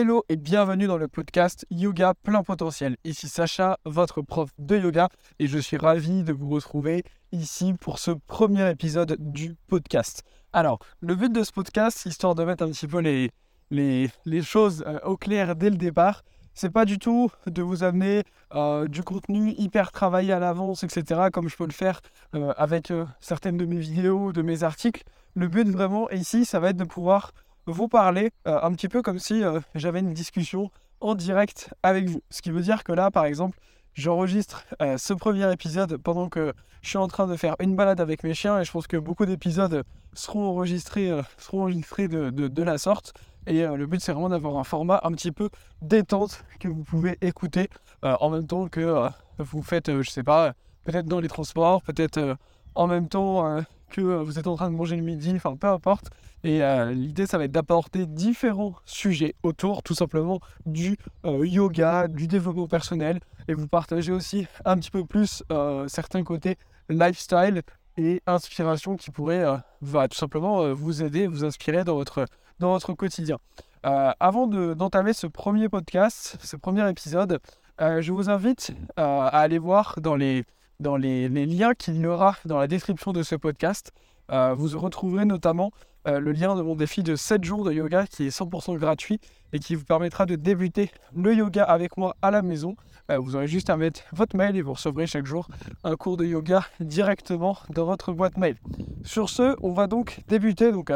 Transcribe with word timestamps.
Hello 0.00 0.24
et 0.30 0.36
bienvenue 0.36 0.86
dans 0.86 0.96
le 0.96 1.08
podcast 1.08 1.66
Yoga 1.70 2.14
plein 2.14 2.42
potentiel. 2.42 2.96
Ici 3.04 3.28
Sacha, 3.28 3.78
votre 3.84 4.22
prof 4.22 4.48
de 4.58 4.78
yoga, 4.78 5.10
et 5.38 5.46
je 5.46 5.58
suis 5.58 5.76
ravi 5.76 6.22
de 6.22 6.32
vous 6.32 6.48
retrouver 6.48 7.04
ici 7.32 7.74
pour 7.78 7.98
ce 7.98 8.12
premier 8.12 8.70
épisode 8.70 9.18
du 9.18 9.56
podcast. 9.66 10.22
Alors, 10.54 10.78
le 11.00 11.14
but 11.16 11.30
de 11.30 11.42
ce 11.42 11.52
podcast, 11.52 12.06
histoire 12.06 12.34
de 12.34 12.42
mettre 12.44 12.64
un 12.64 12.70
petit 12.70 12.86
peu 12.86 13.00
les, 13.00 13.30
les, 13.70 14.42
choses 14.42 14.82
euh, 14.86 14.98
au 15.04 15.18
clair 15.18 15.54
dès 15.54 15.68
le 15.68 15.76
départ, 15.76 16.22
c'est 16.54 16.70
pas 16.70 16.86
du 16.86 16.98
tout 16.98 17.30
de 17.46 17.60
vous 17.60 17.84
amener 17.84 18.24
euh, 18.54 18.88
du 18.88 19.02
contenu 19.02 19.52
hyper 19.58 19.92
travaillé 19.92 20.32
à 20.32 20.38
l'avance, 20.38 20.82
etc., 20.82 21.28
comme 21.30 21.50
je 21.50 21.58
peux 21.58 21.66
le 21.66 21.72
faire 21.72 22.00
euh, 22.34 22.54
avec 22.56 22.90
certaines 23.20 23.58
de 23.58 23.66
mes 23.66 23.76
vidéos, 23.76 24.32
de 24.32 24.40
mes 24.40 24.62
articles. 24.62 25.02
Le 25.34 25.46
but 25.46 25.68
vraiment 25.68 26.08
ici, 26.08 26.46
ça 26.46 26.58
va 26.58 26.70
être 26.70 26.78
de 26.78 26.84
pouvoir 26.84 27.32
vous 27.66 27.88
parler 27.88 28.30
un 28.44 28.72
petit 28.72 28.88
peu 28.88 29.02
comme 29.02 29.18
si 29.18 29.42
j'avais 29.74 30.00
une 30.00 30.12
discussion 30.12 30.70
en 31.00 31.14
direct 31.14 31.72
avec 31.82 32.08
vous. 32.08 32.22
Ce 32.30 32.42
qui 32.42 32.50
veut 32.50 32.62
dire 32.62 32.84
que 32.84 32.92
là, 32.92 33.10
par 33.10 33.24
exemple, 33.24 33.58
j'enregistre 33.94 34.64
ce 34.80 35.14
premier 35.14 35.50
épisode 35.52 35.96
pendant 35.98 36.28
que 36.28 36.52
je 36.82 36.88
suis 36.88 36.98
en 36.98 37.08
train 37.08 37.26
de 37.26 37.36
faire 37.36 37.56
une 37.60 37.76
balade 37.76 38.00
avec 38.00 38.24
mes 38.24 38.34
chiens 38.34 38.60
et 38.60 38.64
je 38.64 38.72
pense 38.72 38.86
que 38.86 38.96
beaucoup 38.96 39.26
d'épisodes 39.26 39.84
seront 40.14 40.48
enregistrés, 40.48 41.10
seront 41.38 41.62
enregistrés 41.62 42.08
de, 42.08 42.30
de 42.30 42.62
la 42.62 42.78
sorte. 42.78 43.14
Et 43.46 43.64
euh, 43.64 43.76
le 43.76 43.86
but, 43.86 44.00
c'est 44.00 44.12
vraiment 44.12 44.28
d'avoir 44.28 44.56
un 44.58 44.64
format 44.64 45.00
un 45.02 45.12
petit 45.12 45.32
peu 45.32 45.50
détente 45.82 46.44
que 46.58 46.68
vous 46.68 46.84
pouvez 46.84 47.16
écouter 47.20 47.68
euh, 48.04 48.16
en 48.20 48.30
même 48.30 48.46
temps 48.46 48.68
que 48.68 48.80
euh, 48.80 49.08
vous 49.38 49.62
faites, 49.62 49.90
je 50.02 50.10
sais 50.10 50.22
pas, 50.22 50.52
peut-être 50.84 51.06
dans 51.06 51.20
les 51.20 51.28
transports, 51.28 51.82
peut-être 51.82 52.36
en 52.74 52.86
même 52.86 53.08
temps 53.08 53.62
que 53.90 54.00
vous 54.00 54.38
êtes 54.38 54.46
en 54.46 54.56
train 54.56 54.70
de 54.70 54.76
manger 54.76 54.96
le 54.96 55.02
midi, 55.02 55.32
enfin 55.36 55.56
peu 55.56 55.66
importe. 55.66 56.10
Et 56.42 56.60
l'idée, 56.94 57.26
ça 57.26 57.36
va 57.36 57.44
être 57.44 57.52
d'apporter 57.52 58.06
différents 58.06 58.74
sujets 58.86 59.34
autour 59.42 59.82
tout 59.82 59.94
simplement 59.94 60.40
du 60.64 60.96
yoga, 61.24 62.08
du 62.08 62.26
développement 62.26 62.66
personnel 62.66 63.20
et 63.46 63.52
vous 63.52 63.68
partager 63.68 64.10
aussi 64.10 64.46
un 64.64 64.78
petit 64.78 64.90
peu 64.90 65.04
plus 65.04 65.42
certains 65.86 66.24
côtés 66.24 66.56
lifestyle 66.88 67.60
et 67.98 68.22
inspiration 68.26 68.96
qui 68.96 69.10
pourraient 69.10 69.44
va 69.82 70.08
tout 70.08 70.16
simplement 70.16 70.72
vous 70.72 71.02
aider, 71.02 71.26
vous 71.26 71.44
inspirer 71.44 71.84
dans 71.84 71.96
votre 71.96 72.24
dans 72.60 72.72
votre 72.72 72.92
quotidien. 72.92 73.38
Euh, 73.86 74.12
avant 74.20 74.46
d'entamer 74.46 75.14
ce 75.14 75.26
premier 75.26 75.68
podcast, 75.68 76.36
ce 76.42 76.56
premier 76.56 76.88
épisode, 76.88 77.40
euh, 77.80 78.02
je 78.02 78.12
vous 78.12 78.28
invite 78.28 78.72
euh, 78.98 79.02
à 79.02 79.38
aller 79.38 79.58
voir 79.58 79.96
dans 80.00 80.14
les, 80.14 80.44
dans 80.80 80.96
les, 80.96 81.28
liens 81.28 81.74
qu'il 81.74 81.96
y 81.96 82.06
aura 82.06 82.36
dans 82.44 82.58
la 82.58 82.66
description 82.66 83.12
de 83.12 83.22
ce 83.22 83.36
podcast. 83.36 83.92
vous 84.28 84.78
retrouverez 84.78 85.24
notamment 85.24 85.70
le 86.06 86.32
lien 86.32 86.56
de 86.56 86.62
mon 86.62 86.74
défi 86.74 87.02
de 87.02 87.14
7 87.14 87.44
jours 87.44 87.64
de 87.64 87.72
yoga 87.72 88.06
qui 88.06 88.26
est 88.26 88.36
100% 88.36 88.76
gratuit 88.78 89.20
et 89.52 89.58
qui 89.58 89.74
vous 89.74 89.84
permettra 89.84 90.26
de 90.26 90.36
débuter 90.36 90.90
le 91.14 91.34
yoga 91.34 91.64
avec 91.64 91.96
moi 91.96 92.16
à 92.22 92.30
la 92.30 92.42
maison. 92.42 92.76
vous 93.08 93.36
aurez 93.36 93.46
juste 93.46 93.70
à 93.70 93.76
mettre 93.76 94.02
votre 94.12 94.36
mail 94.36 94.56
et 94.56 94.62
vous 94.62 94.72
recevrez 94.72 95.06
chaque 95.06 95.26
jour 95.26 95.48
un 95.84 95.96
cours 95.96 96.16
de 96.16 96.24
yoga 96.24 96.64
directement 96.80 97.58
dans 97.70 97.84
votre 97.84 98.12
boîte 98.12 98.36
mail. 98.38 98.56
Sur 99.04 99.28
ce, 99.28 99.56
on 99.62 99.72
va 99.72 99.86
donc 99.86 100.20
débuter. 100.28 100.72
Donc, 100.72 100.90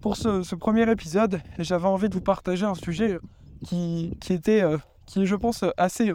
pour 0.00 0.16
ce, 0.16 0.54
premier 0.54 0.90
épisode, 0.90 1.40
j'avais 1.58 1.86
envie 1.86 2.08
de 2.08 2.14
vous 2.14 2.22
partager 2.22 2.64
un 2.64 2.74
sujet 2.74 3.18
qui, 3.66 4.16
était, 4.30 4.62
euh, 4.62 4.78
qui 5.06 5.26
je 5.26 5.36
pense, 5.36 5.64
assez 5.76 6.12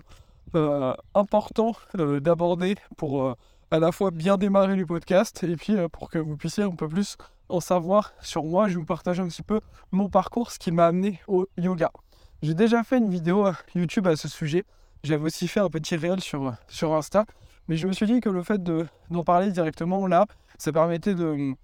euh, 0.54 0.94
important 1.14 1.74
euh, 1.98 2.20
d'aborder 2.20 2.76
pour 2.98 3.36
à 3.72 3.80
la 3.80 3.92
fois 3.92 4.12
bien 4.12 4.38
démarrer 4.38 4.76
le 4.76 4.86
podcast 4.86 5.44
et 5.44 5.56
puis 5.56 5.76
pour 5.92 6.10
que 6.10 6.20
vous 6.20 6.38
puissiez 6.38 6.64
un 6.64 6.72
peu 6.72 6.88
plus 6.88 7.18
en 7.50 7.60
savoir 7.60 8.14
sur 8.22 8.44
moi. 8.44 8.68
Je 8.68 8.74
vais 8.74 8.80
vous 8.80 8.86
partager 8.86 9.22
un 9.22 9.28
petit 9.28 9.44
peu 9.44 9.60
mon 9.92 10.10
parcours, 10.10 10.52
ce 10.52 10.60
qui 10.60 10.72
m'a 10.72 10.88
amené 10.88 11.20
au 11.28 11.48
yoga. 11.58 11.92
J'ai 12.42 12.54
déjà 12.54 12.84
fait 12.84 12.98
une 12.98 13.10
vidéo 13.10 13.48
YouTube 13.74 14.08
à 14.08 14.16
ce 14.16 14.28
sujet. 14.28 14.64
J'avais 15.04 15.26
aussi 15.26 15.48
fait 15.48 15.60
un 15.60 15.70
petit 15.70 15.96
réel 15.96 16.22
sur, 16.22 16.54
sur 16.68 16.94
Insta. 16.94 17.26
Mais 17.68 17.78
je 17.78 17.88
me 17.88 17.94
suis 17.94 18.06
dit 18.06 18.20
que 18.20 18.30
le 18.30 18.44
fait 18.44 18.62
d'en 18.62 19.24
parler 19.24 19.52
directement 19.52 20.06
là, 20.08 20.28
ça 20.58 20.72
permettait 20.72 21.16
de, 21.16 21.56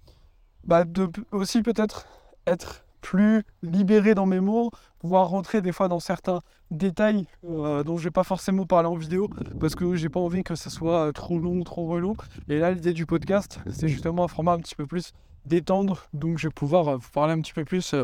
bah, 0.64 0.84
de 0.84 1.08
aussi 1.30 1.62
peut-être 1.62 2.06
être 2.46 2.81
plus 3.02 3.42
libéré 3.62 4.14
dans 4.14 4.24
mes 4.24 4.40
mots, 4.40 4.70
pouvoir 4.98 5.28
rentrer 5.28 5.60
des 5.60 5.72
fois 5.72 5.88
dans 5.88 6.00
certains 6.00 6.40
détails 6.70 7.26
euh, 7.44 7.82
dont 7.82 7.98
je 7.98 8.04
vais 8.04 8.10
pas 8.10 8.24
forcément 8.24 8.64
parler 8.64 8.88
en 8.88 8.94
vidéo 8.94 9.28
parce 9.60 9.74
que 9.74 9.94
j'ai 9.94 10.08
pas 10.08 10.20
envie 10.20 10.42
que 10.42 10.54
ça 10.54 10.70
soit 10.70 11.08
euh, 11.08 11.12
trop 11.12 11.38
long, 11.38 11.62
trop 11.64 11.86
relou. 11.86 12.16
Et 12.48 12.58
là, 12.58 12.70
l'idée 12.70 12.94
du 12.94 13.04
podcast, 13.04 13.58
c'est 13.70 13.88
justement 13.88 14.24
un 14.24 14.28
format 14.28 14.52
un 14.52 14.60
petit 14.60 14.74
peu 14.74 14.86
plus 14.86 15.12
détendre, 15.44 16.06
donc 16.14 16.38
je 16.38 16.48
vais 16.48 16.52
pouvoir 16.52 16.88
euh, 16.88 16.96
vous 16.96 17.10
parler 17.10 17.34
un 17.34 17.40
petit 17.40 17.52
peu 17.52 17.64
plus 17.64 17.94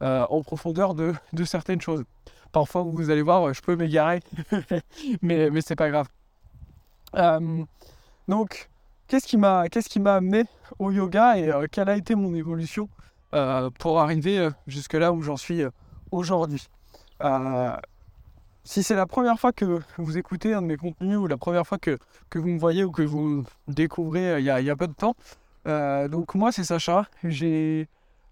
en 0.00 0.42
profondeur 0.42 0.94
de, 0.94 1.12
certaines 1.44 1.80
choses. 1.80 2.04
Parfois, 2.52 2.82
vous 2.82 3.10
allez 3.10 3.22
voir, 3.22 3.52
je 3.52 3.60
peux 3.60 3.76
m'égarer, 3.76 4.20
mais, 5.22 5.50
mais 5.50 5.60
c'est 5.60 5.76
pas 5.76 5.90
grave. 5.90 6.08
donc, 8.26 8.70
qu'est-ce 9.06 9.26
qui 9.26 9.36
m'a 9.36 9.64
m'a 10.00 10.14
amené 10.14 10.44
au 10.78 10.90
yoga 10.92 11.36
et 11.36 11.52
quelle 11.70 11.88
a 11.88 11.96
été 11.96 12.14
mon 12.14 12.34
évolution 12.34 12.88
pour 13.30 14.00
arriver 14.00 14.38
euh, 14.38 14.50
jusque 14.66 14.94
là 14.94 15.12
où 15.12 15.22
j'en 15.22 15.36
suis 15.36 15.62
euh, 15.62 15.70
aujourd'hui. 16.10 16.66
si 18.64 18.82
c'est 18.82 18.94
la 18.94 19.06
première 19.06 19.38
fois 19.38 19.52
que 19.52 19.80
vous 19.98 20.18
écoutez 20.18 20.54
un 20.54 20.62
de 20.62 20.66
mes 20.66 20.76
contenus 20.76 21.18
ou 21.18 21.26
la 21.26 21.36
première 21.36 21.66
fois 21.66 21.78
que, 21.78 21.98
que 22.30 22.38
vous 22.38 22.48
me 22.48 22.58
voyez 22.58 22.84
ou 22.84 22.90
que 22.90 23.02
vous 23.02 23.44
découvrez 23.66 24.40
il 24.40 24.44
y, 24.44 24.50
a, 24.50 24.76
peu 24.76 24.86
de 24.86 24.94
temps, 24.94 25.14
donc 25.66 26.34
moi 26.34 26.52
c'est 26.52 26.64
Sacha, 26.64 27.06
j'ai 27.24 27.88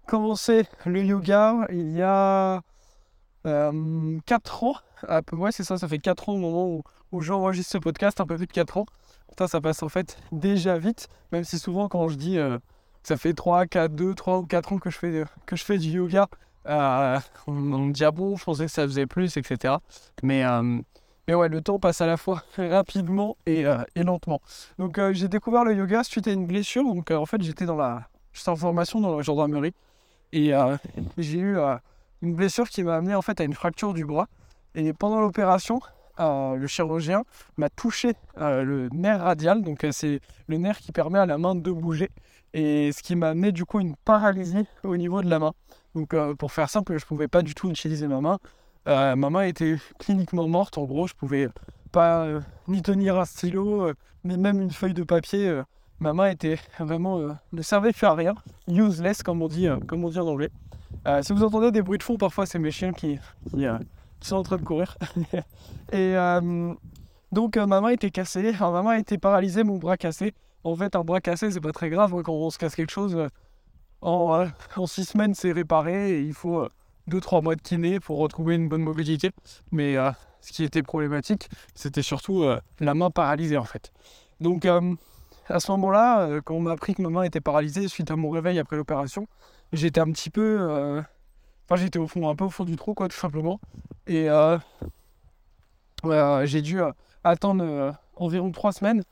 commencé 0.07 0.65
le 0.85 1.03
yoga 1.03 1.67
il 1.69 1.91
y 1.91 2.01
a 2.01 2.61
4 3.43 4.63
ans, 4.63 4.75
à 5.07 5.21
peu 5.21 5.37
près 5.37 5.51
c'est 5.51 5.63
ça, 5.63 5.77
ça 5.77 5.87
fait 5.87 5.99
4 5.99 6.29
ans 6.29 6.33
au 6.33 6.39
moment 6.39 6.81
où, 7.11 7.21
j'enregistre 7.21 7.73
ce 7.73 7.77
podcast, 7.77 8.19
un 8.19 8.25
peu 8.25 8.35
plus 8.35 8.47
de 8.47 8.51
4 8.51 8.77
ans. 8.77 8.85
Ça 9.47 9.61
passe 9.61 9.83
en 9.83 9.89
fait 9.89 10.17
déjà 10.31 10.79
vite, 10.79 11.09
même 11.31 11.43
si 11.43 11.59
souvent 11.59 11.87
quand 11.89 12.07
je 12.07 12.15
dis 12.15 12.39
ça 13.07 13.15
fait 13.15 13.33
3, 13.33 13.67
4, 13.67 13.95
2, 13.95 14.15
3 14.15 14.39
ou 14.39 14.45
4 14.45 14.73
ans 14.73 14.79
que 14.79 14.89
je 14.89 14.97
fais, 14.97 15.23
que 15.45 15.55
je 15.55 15.63
fais 15.63 15.77
du 15.77 15.91
yoga. 15.91 16.27
Euh, 16.65 17.17
on, 17.47 17.53
me 17.53 17.93
dit, 17.93 18.03
ah 18.03 18.11
bon, 18.11 18.35
je 18.35 18.43
pensais 18.43 18.65
que 18.65 18.71
ça 18.71 18.83
faisait 18.83 19.05
plus, 19.05 19.37
etc. 19.37 19.75
Mais, 20.23 20.43
euh, 20.43 20.81
mais 21.25 21.33
ouais, 21.33 21.47
le 21.47 21.61
temps 21.61 21.79
passe 21.79 22.01
à 22.01 22.05
la 22.05 22.17
fois 22.17 22.43
rapidement 22.57 23.37
et, 23.45 23.65
euh, 23.65 23.77
et 23.95 24.03
lentement. 24.03 24.41
Donc 24.77 24.99
j'ai 25.13 25.29
découvert 25.29 25.63
le 25.63 25.73
yoga 25.73 26.03
suite 26.03 26.27
à 26.27 26.33
une 26.33 26.47
blessure. 26.47 26.83
Donc 26.83 27.09
en 27.09 27.25
fait, 27.25 27.41
j'étais 27.41 27.65
dans 27.65 27.77
la, 27.77 28.09
j'étais 28.33 28.49
en 28.49 28.57
formation 28.57 28.99
dans 28.99 29.15
la 29.15 29.21
gendarmerie. 29.21 29.73
Et 30.33 30.51
j'ai 31.17 31.39
eu 31.39 31.57
une 32.21 32.35
blessure 32.35 32.67
qui 32.67 32.83
m'a 32.83 32.97
amené 32.97 33.15
en 33.15 33.21
fait 33.21 33.39
à 33.39 33.45
une 33.45 33.53
fracture 33.53 33.93
du 33.93 34.03
bras. 34.03 34.27
Et 34.75 34.91
pendant 34.91 35.21
l'opération, 35.21 35.79
le 36.19 36.67
chirurgien 36.67 37.23
m'a 37.55 37.69
touché 37.69 38.15
le 38.35 38.89
nerf 38.91 39.21
radial. 39.21 39.61
Donc 39.61 39.85
c'est 39.91 40.19
le 40.47 40.57
nerf 40.57 40.79
qui 40.79 40.91
permet 40.91 41.19
à 41.19 41.25
la 41.25 41.37
main 41.37 41.55
de 41.55 41.71
bouger 41.71 42.09
et 42.53 42.91
ce 42.91 43.03
qui 43.03 43.15
m'a 43.15 43.29
amené 43.29 43.51
du 43.51 43.65
coup 43.65 43.79
une 43.79 43.95
paralysie 43.95 44.65
au 44.83 44.97
niveau 44.97 45.21
de 45.21 45.29
la 45.29 45.39
main. 45.39 45.53
Donc 45.95 46.13
euh, 46.13 46.35
pour 46.35 46.51
faire 46.51 46.69
simple, 46.69 46.97
je 46.97 47.03
ne 47.03 47.07
pouvais 47.07 47.27
pas 47.27 47.41
du 47.41 47.55
tout 47.55 47.69
utiliser 47.69 48.07
ma 48.07 48.21
main. 48.21 48.39
Euh, 48.87 49.15
ma 49.15 49.29
main 49.29 49.43
était 49.43 49.77
cliniquement 49.99 50.47
morte, 50.47 50.77
en 50.77 50.85
gros, 50.85 51.07
je 51.07 51.13
pouvais 51.13 51.49
pas 51.91 52.23
euh, 52.25 52.39
ni 52.67 52.81
tenir 52.81 53.19
un 53.19 53.25
stylo, 53.25 53.91
mais 54.23 54.37
même 54.37 54.61
une 54.61 54.71
feuille 54.71 54.93
de 54.93 55.03
papier. 55.03 55.61
ma 55.99 56.13
main 56.13 56.29
était 56.29 56.59
vraiment 56.79 57.19
ne 57.51 57.61
servait 57.61 57.91
plus 57.91 58.05
à 58.05 58.13
rien, 58.13 58.35
useless 58.67 59.23
comme 59.23 59.41
on 59.41 59.47
dit, 59.47 59.69
en 59.69 59.79
anglais. 60.27 60.49
si 61.21 61.33
vous 61.33 61.43
entendez 61.43 61.71
des 61.71 61.81
bruits 61.81 61.97
de 61.97 62.03
fond, 62.03 62.17
parfois 62.17 62.45
c'est 62.45 62.59
mes 62.59 62.71
chiens 62.71 62.93
qui, 62.93 63.19
sont 64.21 64.35
en 64.35 64.43
train 64.43 64.57
de 64.57 64.63
courir. 64.63 64.97
et 65.91 66.15
donc 67.31 67.57
ma 67.57 67.81
main 67.81 67.89
était 67.89 68.11
cassée, 68.11 68.53
ma 68.59 68.81
main 68.83 68.93
était 68.93 69.17
paralysée, 69.17 69.63
mon 69.63 69.77
bras 69.77 69.97
cassé. 69.97 70.33
En 70.63 70.75
fait, 70.75 70.95
un 70.95 71.03
bras 71.03 71.21
cassé, 71.21 71.51
c'est 71.51 71.61
pas 71.61 71.71
très 71.71 71.89
grave. 71.89 72.21
Quand 72.23 72.33
on 72.33 72.49
se 72.49 72.57
casse 72.57 72.75
quelque 72.75 72.91
chose, 72.91 73.15
euh, 73.15 73.29
en, 74.01 74.33
euh, 74.33 74.47
en 74.75 74.85
six 74.85 75.05
semaines, 75.05 75.33
c'est 75.33 75.51
réparé 75.51 76.11
et 76.11 76.21
il 76.21 76.33
faut 76.33 76.67
2-3 77.09 77.37
euh, 77.37 77.41
mois 77.41 77.55
de 77.55 77.61
kiné 77.61 77.99
pour 77.99 78.17
retrouver 78.17 78.55
une 78.55 78.67
bonne 78.67 78.83
mobilité. 78.83 79.31
Mais 79.71 79.95
ce 80.41 80.51
qui 80.51 80.63
était 80.63 80.83
problématique, 80.83 81.49
c'était 81.75 82.01
surtout 82.01 82.45
la 82.79 82.93
main 82.93 83.09
paralysée 83.09 83.57
en 83.57 83.63
fait. 83.63 83.91
Donc 84.39 84.65
à 84.65 85.59
ce 85.59 85.71
moment-là, 85.71 86.41
quand 86.41 86.55
on 86.55 86.61
m'a 86.61 86.71
appris 86.71 86.93
que 86.95 87.01
ma 87.01 87.09
main 87.09 87.23
était 87.23 87.41
paralysée 87.41 87.87
suite 87.87 88.11
à 88.11 88.15
mon 88.15 88.29
réveil 88.29 88.59
après 88.59 88.75
l'opération, 88.75 89.27
j'étais 89.73 89.99
un 89.99 90.11
petit 90.11 90.29
peu. 90.29 91.01
Enfin, 91.65 91.81
j'étais 91.81 91.99
au 91.99 92.07
fond, 92.07 92.29
un 92.29 92.35
peu 92.35 92.45
au 92.45 92.49
fond 92.49 92.65
du 92.65 92.75
trou, 92.75 92.93
quoi, 92.93 93.07
tout 93.07 93.17
simplement. 93.17 93.59
Et 94.05 94.27
j'ai 96.43 96.61
dû 96.61 96.79
attendre 97.23 97.95
environ 98.15 98.51
3 98.51 98.71
semaines 98.73 99.03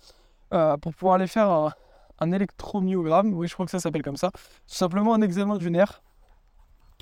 euh, 0.54 0.78
pour 0.78 0.94
pouvoir 0.94 1.16
aller 1.16 1.28
faire 1.28 1.50
un, 2.20 2.32
électromyogramme, 2.32 3.34
oui 3.34 3.48
je 3.48 3.54
crois 3.54 3.66
que 3.66 3.72
ça 3.72 3.80
s'appelle 3.80 4.02
comme 4.02 4.18
ça, 4.18 4.32
tout 4.32 4.40
simplement 4.68 5.14
un 5.14 5.22
examen 5.22 5.58
du 5.58 5.70
nerf. 5.72 6.02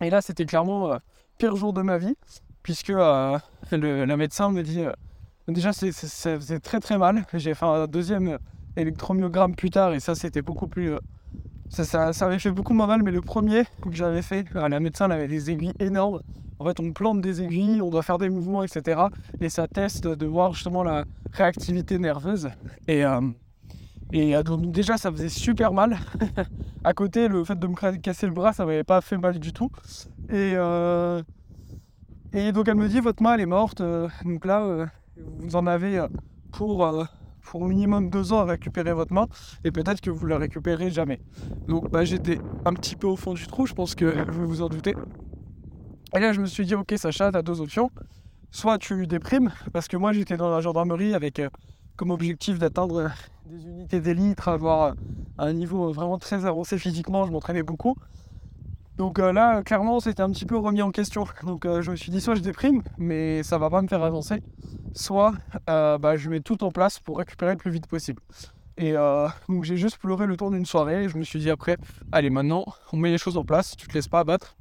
Et 0.02 0.10
là 0.10 0.22
c'était 0.22 0.46
clairement 0.46 0.88
le 0.88 0.94
euh, 0.96 1.00
pire 1.38 1.56
jour 1.56 1.74
de 1.74 1.82
ma 1.82 1.98
vie, 1.98 2.16
puisque 2.62 2.90
euh, 2.90 3.38
le, 3.72 4.06
la 4.06 4.18
médecin 4.18 4.50
me 4.50 4.64
dit 4.64 4.84
déjà 5.48 5.74
ça 5.74 6.40
faisait 6.40 6.60
très 6.60 6.80
très 6.80 6.98
mal, 6.98 7.26
j'ai 7.34 7.54
fait 7.54 7.66
un 7.66 7.88
deuxième 7.88 8.38
électromyogramme 8.76 9.56
plus 9.56 9.70
tard. 9.70 9.94
Et 9.94 10.00
ça 10.00 10.16
c'était 10.16 10.42
beaucoup 10.42 10.68
plus... 10.68 10.94
Ça, 11.70 11.84
ça, 11.86 12.14
ça, 12.14 12.28
avait 12.28 12.38
fait 12.38 12.52
beaucoup 12.52 12.74
moins 12.74 12.86
mal, 12.86 13.02
mais 13.02 13.10
le 13.10 13.22
premier 13.22 13.64
que 13.82 13.94
j'avais 13.94 14.22
fait, 14.22 14.46
la 14.54 14.80
médecin 14.80 15.10
avait 15.10 15.28
des 15.28 15.50
aiguilles 15.50 15.74
énormes 15.80 16.22
En 16.60 16.66
fait, 16.66 16.80
on 16.80 16.92
plante 16.92 17.22
des 17.22 17.42
aiguilles, 17.42 17.82
on 17.82 17.90
doit 17.90 18.04
faire 18.04 18.18
des 18.18 18.30
mouvements, 18.30 18.64
etc. 18.64 19.02
Et 19.42 19.50
ça 19.50 19.68
teste 19.68 20.08
de 20.08 20.26
voir 20.26 20.54
justement 20.54 20.84
la 20.84 21.06
réactivité 21.32 21.98
nerveuse. 21.98 22.50
Et, 22.88 23.04
euh, 23.06 23.22
et 24.12 24.36
euh, 24.36 24.44
donc 24.44 24.72
déjà, 24.72 24.98
ça 24.98 25.12
faisait 25.12 25.30
super 25.30 25.74
mal. 25.74 25.98
à 26.84 26.94
côté, 26.94 27.28
le 27.28 27.44
fait 27.44 27.58
de 27.58 27.68
me 27.68 27.98
casser 27.98 28.28
le 28.28 28.34
bras, 28.34 28.54
ça 28.54 28.66
m'avait 28.66 28.84
pas 28.84 29.02
fait 29.02 29.18
mal 29.18 29.40
du 29.40 29.54
tout. 29.54 29.70
Et, 30.30 30.54
euh, 30.56 31.22
et 32.32 32.52
donc 32.52 32.68
elle 32.68 32.76
me 32.76 32.88
dit, 32.88 33.00
votre 33.00 33.22
main, 33.22 33.34
elle 33.36 33.42
est 33.42 33.46
morte. 33.46 33.82
donc 33.82 34.46
là, 34.46 34.88
vous 35.40 35.56
en 35.56 35.68
avez 35.68 36.06
pour 36.52 37.08
pour 37.44 37.68
minimum 37.68 38.10
deux 38.10 38.32
ans 38.32 38.40
à 38.40 38.46
récupérer 38.46 38.94
votre 38.94 39.14
main 39.14 39.28
et 39.66 39.72
peut-être 39.72 40.00
que 40.00 40.10
vous 40.10 40.26
la 40.26 40.38
récupérez 40.38 40.90
jamais. 40.90 41.20
Donc 41.68 41.92
bah, 41.92 42.06
j'étais 42.06 42.40
un 42.66 42.74
petit 42.74 42.96
peu 42.96 43.08
au 43.08 43.18
fond 43.18 43.34
du 43.34 43.46
trou, 43.48 43.66
je 43.66 43.74
pense 43.74 43.96
que 43.96 44.32
vous 44.32 44.48
vous 44.48 44.62
en 44.62 44.70
doutez. 44.70 44.96
Et 46.16 46.20
là 46.20 46.32
je 46.32 46.42
me 46.42 46.46
suis 46.46 46.66
dit 46.66 46.76
ok 46.76 46.94
Sacha, 46.96 47.32
tu 47.32 47.38
as 47.38 47.42
deux 47.42 47.60
options. 47.60 47.90
Soit 48.52 48.78
tu 48.78 49.08
déprimes, 49.08 49.52
parce 49.72 49.88
que 49.88 49.98
moi 49.98 50.14
j'étais 50.14 50.38
dans 50.38 50.52
la 50.52 50.62
gendarmerie 50.62 51.16
avec 51.16 51.40
euh, 51.40 51.50
comme 51.96 52.12
objectif 52.12 52.60
d'atteindre 52.60 52.98
euh, 52.98 53.10
des 53.48 53.66
unités 53.66 54.00
d'élite, 54.00 54.48
avoir 54.48 54.84
euh, 54.84 54.92
un 55.40 55.54
niveau 55.54 55.92
vraiment 55.92 56.20
très 56.20 56.46
avancé 56.46 56.78
physiquement, 56.78 57.26
je 57.26 57.32
m'entraînais 57.32 57.64
beaucoup. 57.64 57.96
Donc 58.98 59.18
là, 59.18 59.64
clairement, 59.64 60.00
c'était 60.00 60.22
un 60.22 60.30
petit 60.30 60.46
peu 60.46 60.56
remis 60.56 60.84
en 60.84 60.92
question. 60.92 61.26
Donc 61.44 61.66
je 61.66 61.90
me 61.90 61.96
suis 61.96 62.12
dit, 62.12 62.22
soit 62.22 62.36
je 62.36 62.42
déprime, 62.42 62.84
mais 63.00 63.42
ça 63.42 63.58
va 63.58 63.72
pas 63.72 63.82
me 63.82 63.88
faire 63.88 64.04
avancer 64.04 64.44
soit 64.94 65.34
bah, 65.66 66.16
je 66.16 66.30
mets 66.30 66.42
tout 66.42 66.64
en 66.64 66.70
place 66.70 67.00
pour 67.00 67.18
récupérer 67.18 67.54
le 67.54 67.58
plus 67.58 67.72
vite 67.72 67.88
possible. 67.88 68.22
Et 68.78 68.94
donc 69.50 69.64
j'ai 69.64 69.78
juste 69.78 69.98
pleuré 69.98 70.28
le 70.28 70.38
tour 70.38 70.52
d'une 70.52 70.68
soirée 70.68 71.06
et 71.06 71.10
je 71.10 71.18
me 71.18 71.24
suis 71.24 71.40
dit 71.40 71.50
après, 71.50 71.78
allez 72.12 72.30
maintenant, 72.30 72.66
on 72.92 72.98
met 72.98 73.10
les 73.10 73.18
choses 73.18 73.36
en 73.36 73.44
place, 73.44 73.76
tu 73.76 73.88
te 73.88 73.94
laisses 73.94 74.08
pas 74.08 74.20
abattre. 74.20 74.56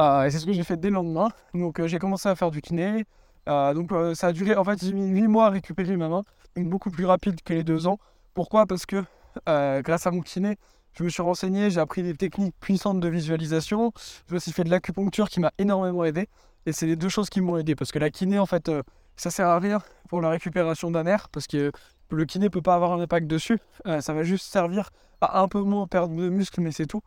Euh, 0.00 0.24
et 0.24 0.30
c'est 0.30 0.38
ce 0.38 0.46
que 0.46 0.52
j'ai 0.52 0.64
fait 0.64 0.76
dès 0.76 0.88
le 0.88 0.94
lendemain. 0.94 1.28
Donc 1.54 1.84
j'ai 1.86 1.98
commencé 1.98 2.28
à 2.28 2.36
faire 2.36 2.50
du 2.50 2.60
kiné. 2.60 3.04
donc 3.46 3.90
ça 4.14 4.28
a 4.28 4.32
duré, 4.32 4.54
en 4.56 4.64
fait 4.64 4.84
j'ai 4.84 4.92
mis 4.92 5.08
8 5.08 5.28
mois 5.28 5.46
à 5.46 5.50
récupérer 5.50 5.96
ma 5.96 6.08
main, 6.08 6.22
donc 6.56 6.68
beaucoup 6.68 6.90
plus 6.90 7.04
rapide 7.04 7.42
que 7.42 7.54
les 7.54 7.64
2 7.64 7.86
ans. 7.86 7.98
Pourquoi? 8.34 8.66
Parce 8.66 8.86
que 8.86 9.04
grâce 9.46 10.06
à 10.06 10.10
mon 10.10 10.20
kiné, 10.20 10.56
je 10.98 11.04
me 11.04 11.08
suis 11.10 11.22
renseigné, 11.22 11.70
j'ai 11.70 11.80
appris 11.80 12.02
des 12.02 12.14
techniques 12.14 12.56
puissantes 12.58 12.98
de 12.98 13.08
visualisation. 13.08 13.92
J'ai 14.28 14.34
aussi 14.34 14.52
fait 14.52 14.64
de 14.64 14.70
l'acupuncture 14.70 15.28
qui 15.28 15.38
m'a 15.38 15.52
énormément 15.58 16.04
aidé. 16.04 16.28
Et 16.66 16.72
c'est 16.72 16.86
les 16.86 16.96
deux 16.96 17.08
choses 17.08 17.30
qui 17.30 17.40
m'ont 17.40 17.56
aidé. 17.56 17.76
Parce 17.76 17.92
que 17.92 18.00
la 18.00 18.10
kiné, 18.10 18.40
en 18.40 18.46
fait, 18.46 18.68
euh, 18.68 18.82
ça 19.16 19.30
sert 19.30 19.46
à 19.46 19.60
rien 19.60 19.80
pour 20.08 20.20
la 20.20 20.30
récupération 20.30 20.90
d'un 20.90 21.04
nerf. 21.04 21.28
Parce 21.28 21.46
que 21.46 21.70
le 22.10 22.24
kiné 22.24 22.50
peut 22.50 22.62
pas 22.62 22.74
avoir 22.74 22.92
un 22.92 23.00
impact 23.00 23.28
dessus. 23.28 23.60
Euh, 23.86 24.00
ça 24.00 24.12
va 24.12 24.24
juste 24.24 24.46
servir 24.46 24.90
à 25.20 25.40
un 25.40 25.46
peu 25.46 25.60
moins 25.60 25.86
perdre 25.86 26.16
de 26.16 26.28
muscles, 26.28 26.60
mais 26.60 26.72
c'est 26.72 26.86
tout. 26.86 27.02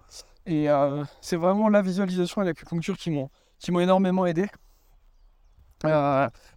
Et 0.46 0.70
euh, 0.70 1.04
c'est 1.22 1.36
vraiment 1.36 1.70
la 1.70 1.82
visualisation 1.82 2.42
et 2.42 2.46
l'acupuncture 2.46 2.98
qui 2.98 3.12
m'ont, 3.12 3.30
qui 3.60 3.72
m'ont 3.72 3.80
énormément 3.80 4.26
aidé. 4.26 4.48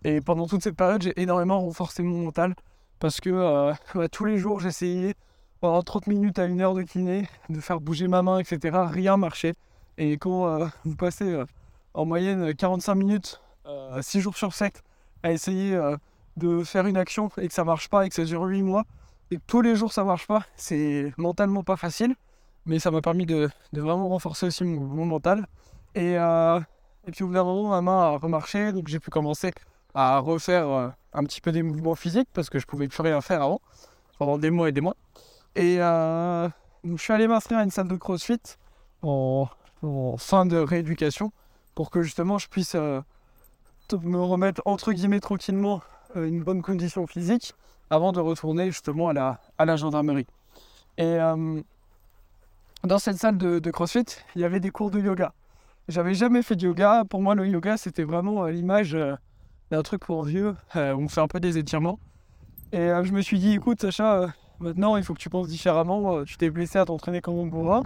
et 0.05 0.21
pendant 0.21 0.47
toute 0.47 0.63
cette 0.63 0.77
période, 0.77 1.03
j'ai 1.03 1.21
énormément 1.21 1.61
renforcé 1.61 2.03
mon 2.03 2.25
mental. 2.25 2.55
Parce 2.99 3.21
que 3.21 3.73
bah, 3.95 4.09
tous 4.09 4.25
les 4.25 4.39
jours, 4.39 4.61
j'essayais 4.61 5.15
pendant 5.61 5.83
30 5.83 6.07
minutes 6.07 6.39
à 6.39 6.45
une 6.47 6.61
heure 6.61 6.75
de 6.75 6.83
kiné, 6.83 7.29
de 7.49 7.61
faire 7.61 7.81
bouger 7.81 8.09
ma 8.09 8.23
main, 8.23 8.39
etc. 8.39 8.79
Rien 8.91 9.17
marchait. 9.17 9.55
Et 9.99 10.13
quand 10.19 10.71
vous 10.85 10.97
passez 10.97 11.45
en 11.95 12.05
moyenne 12.05 12.55
45 12.55 12.95
minutes, 12.97 13.41
6 14.01 14.19
euh, 14.19 14.21
jours 14.21 14.37
sur 14.37 14.53
7, 14.53 14.83
à 15.23 15.33
essayer 15.33 15.75
euh, 15.75 15.97
de 16.37 16.65
faire 16.65 16.87
une 16.87 16.97
action 16.97 17.31
et 17.39 17.49
que 17.49 17.55
ça 17.55 17.65
marche 17.65 17.89
pas 17.89 18.05
et 18.05 18.09
que 18.09 18.15
ça 18.15 18.25
dure 18.25 18.43
8 18.43 18.63
mois, 18.63 18.85
et 19.31 19.37
que 19.37 19.43
tous 19.47 19.63
les 19.63 19.77
jours 19.77 19.93
ça 19.93 20.05
marche 20.05 20.27
pas, 20.27 20.45
c'est 20.57 21.13
mentalement 21.17 21.63
pas 21.63 21.77
facile, 21.77 22.15
mais 22.66 22.78
ça 22.78 22.90
m'a 22.90 23.00
permis 23.00 23.26
de, 23.26 23.50
vraiment 23.72 24.08
renforcer 24.08 24.46
aussi 24.46 24.64
mon, 24.64 25.06
mental. 25.06 25.46
Et, 25.94 26.19
euh, 26.19 26.61
et 27.06 27.11
puis 27.11 27.25
au 27.25 27.28
bout 27.28 27.34
d'un 27.34 27.44
moment, 27.44 27.70
ma 27.70 27.81
main 27.81 28.00
a 28.00 28.19
remarché, 28.19 28.72
donc 28.72 28.88
j'ai 28.88 28.99
pu 28.99 29.11
commencer 29.11 29.52
à 29.94 30.19
refaire 30.19 30.93
un 31.12 31.25
petit 31.25 31.40
peu 31.40 31.52
des 31.52 31.62
mouvements 31.62 31.94
physiques 31.94 32.28
parce 32.32 32.50
que 32.50 32.58
je 32.58 32.66
pouvais 32.66 32.88
plus 32.88 33.02
rien 33.02 33.20
faire 33.20 33.43
avant, 33.43 33.61
pendant 34.19 34.38
des 34.38 34.50
mois 34.50 34.69
et 34.69 34.72
des 34.72 34.81
mois. 34.81 34.96
Et 35.55 35.76
donc 35.78 36.99
je 36.99 37.02
suis 37.02 37.12
allé 37.12 37.28
m'inscrire 37.28 37.58
à 37.58 37.62
une 37.62 37.70
salle 37.70 37.88
de 37.88 37.96
crossfit 37.96 38.40
en 39.02 39.49
fin 40.19 40.46
de 40.46 40.56
rééducation 40.56 41.32
pour 41.75 41.90
que 41.90 42.02
justement 42.02 42.38
je 42.38 42.49
puisse 42.49 42.75
euh, 42.75 43.00
me 44.02 44.19
remettre 44.19 44.62
entre 44.64 44.93
guillemets 44.93 45.20
tranquillement 45.20 45.82
euh, 46.16 46.26
une 46.26 46.43
bonne 46.43 46.62
condition 46.62 47.06
physique 47.06 47.55
avant 47.90 48.12
de 48.12 48.20
retourner 48.20 48.66
justement 48.66 49.08
à 49.08 49.12
la, 49.12 49.40
à 49.58 49.64
la 49.64 49.76
gendarmerie. 49.76 50.26
Et 50.96 51.05
euh, 51.05 51.61
dans 52.85 52.99
cette 52.99 53.17
salle 53.17 53.39
de, 53.39 53.71
CrossFit, 53.71 54.05
il 54.35 54.41
y 54.41 54.45
avait 54.45 54.61
des 54.61 54.71
cours 54.71 54.91
de 54.91 55.01
yoga. 55.01 55.33
J'avais 55.89 56.15
jamais 56.15 56.43
fait 56.43 56.57
de 56.57 56.67
yoga. 56.67 57.05
Pour 57.09 57.21
moi, 57.21 57.35
le 57.35 57.47
yoga, 57.47 57.77
c'était 57.77 58.05
vraiment 58.05 58.47
l'image 58.47 58.97
d'un 59.71 59.83
truc 59.83 60.05
pour 60.05 60.25
vieux 60.25 60.55
où 60.75 60.79
on 60.79 61.09
fait 61.09 61.21
un 61.21 61.29
peu 61.29 61.41
des 61.41 61.59
étirements. 61.59 61.99
Et 62.73 62.89
je 63.03 63.13
me 63.13 63.21
suis 63.21 63.39
dit, 63.39 63.53
écoute, 63.53 63.81
Sacha, 63.81 64.33
Maintenant, 64.61 64.97
il 64.97 65.03
faut 65.03 65.15
que 65.15 65.19
tu 65.19 65.29
penses 65.29 65.49
différemment. 65.49 66.19
Euh, 66.19 66.25
tu 66.25 66.37
t'es 66.37 66.49
blessé 66.49 66.79
à 66.79 66.85
t'entraîner 66.85 67.21
comme 67.21 67.39
un 67.39 67.47
bourrin. 67.47 67.83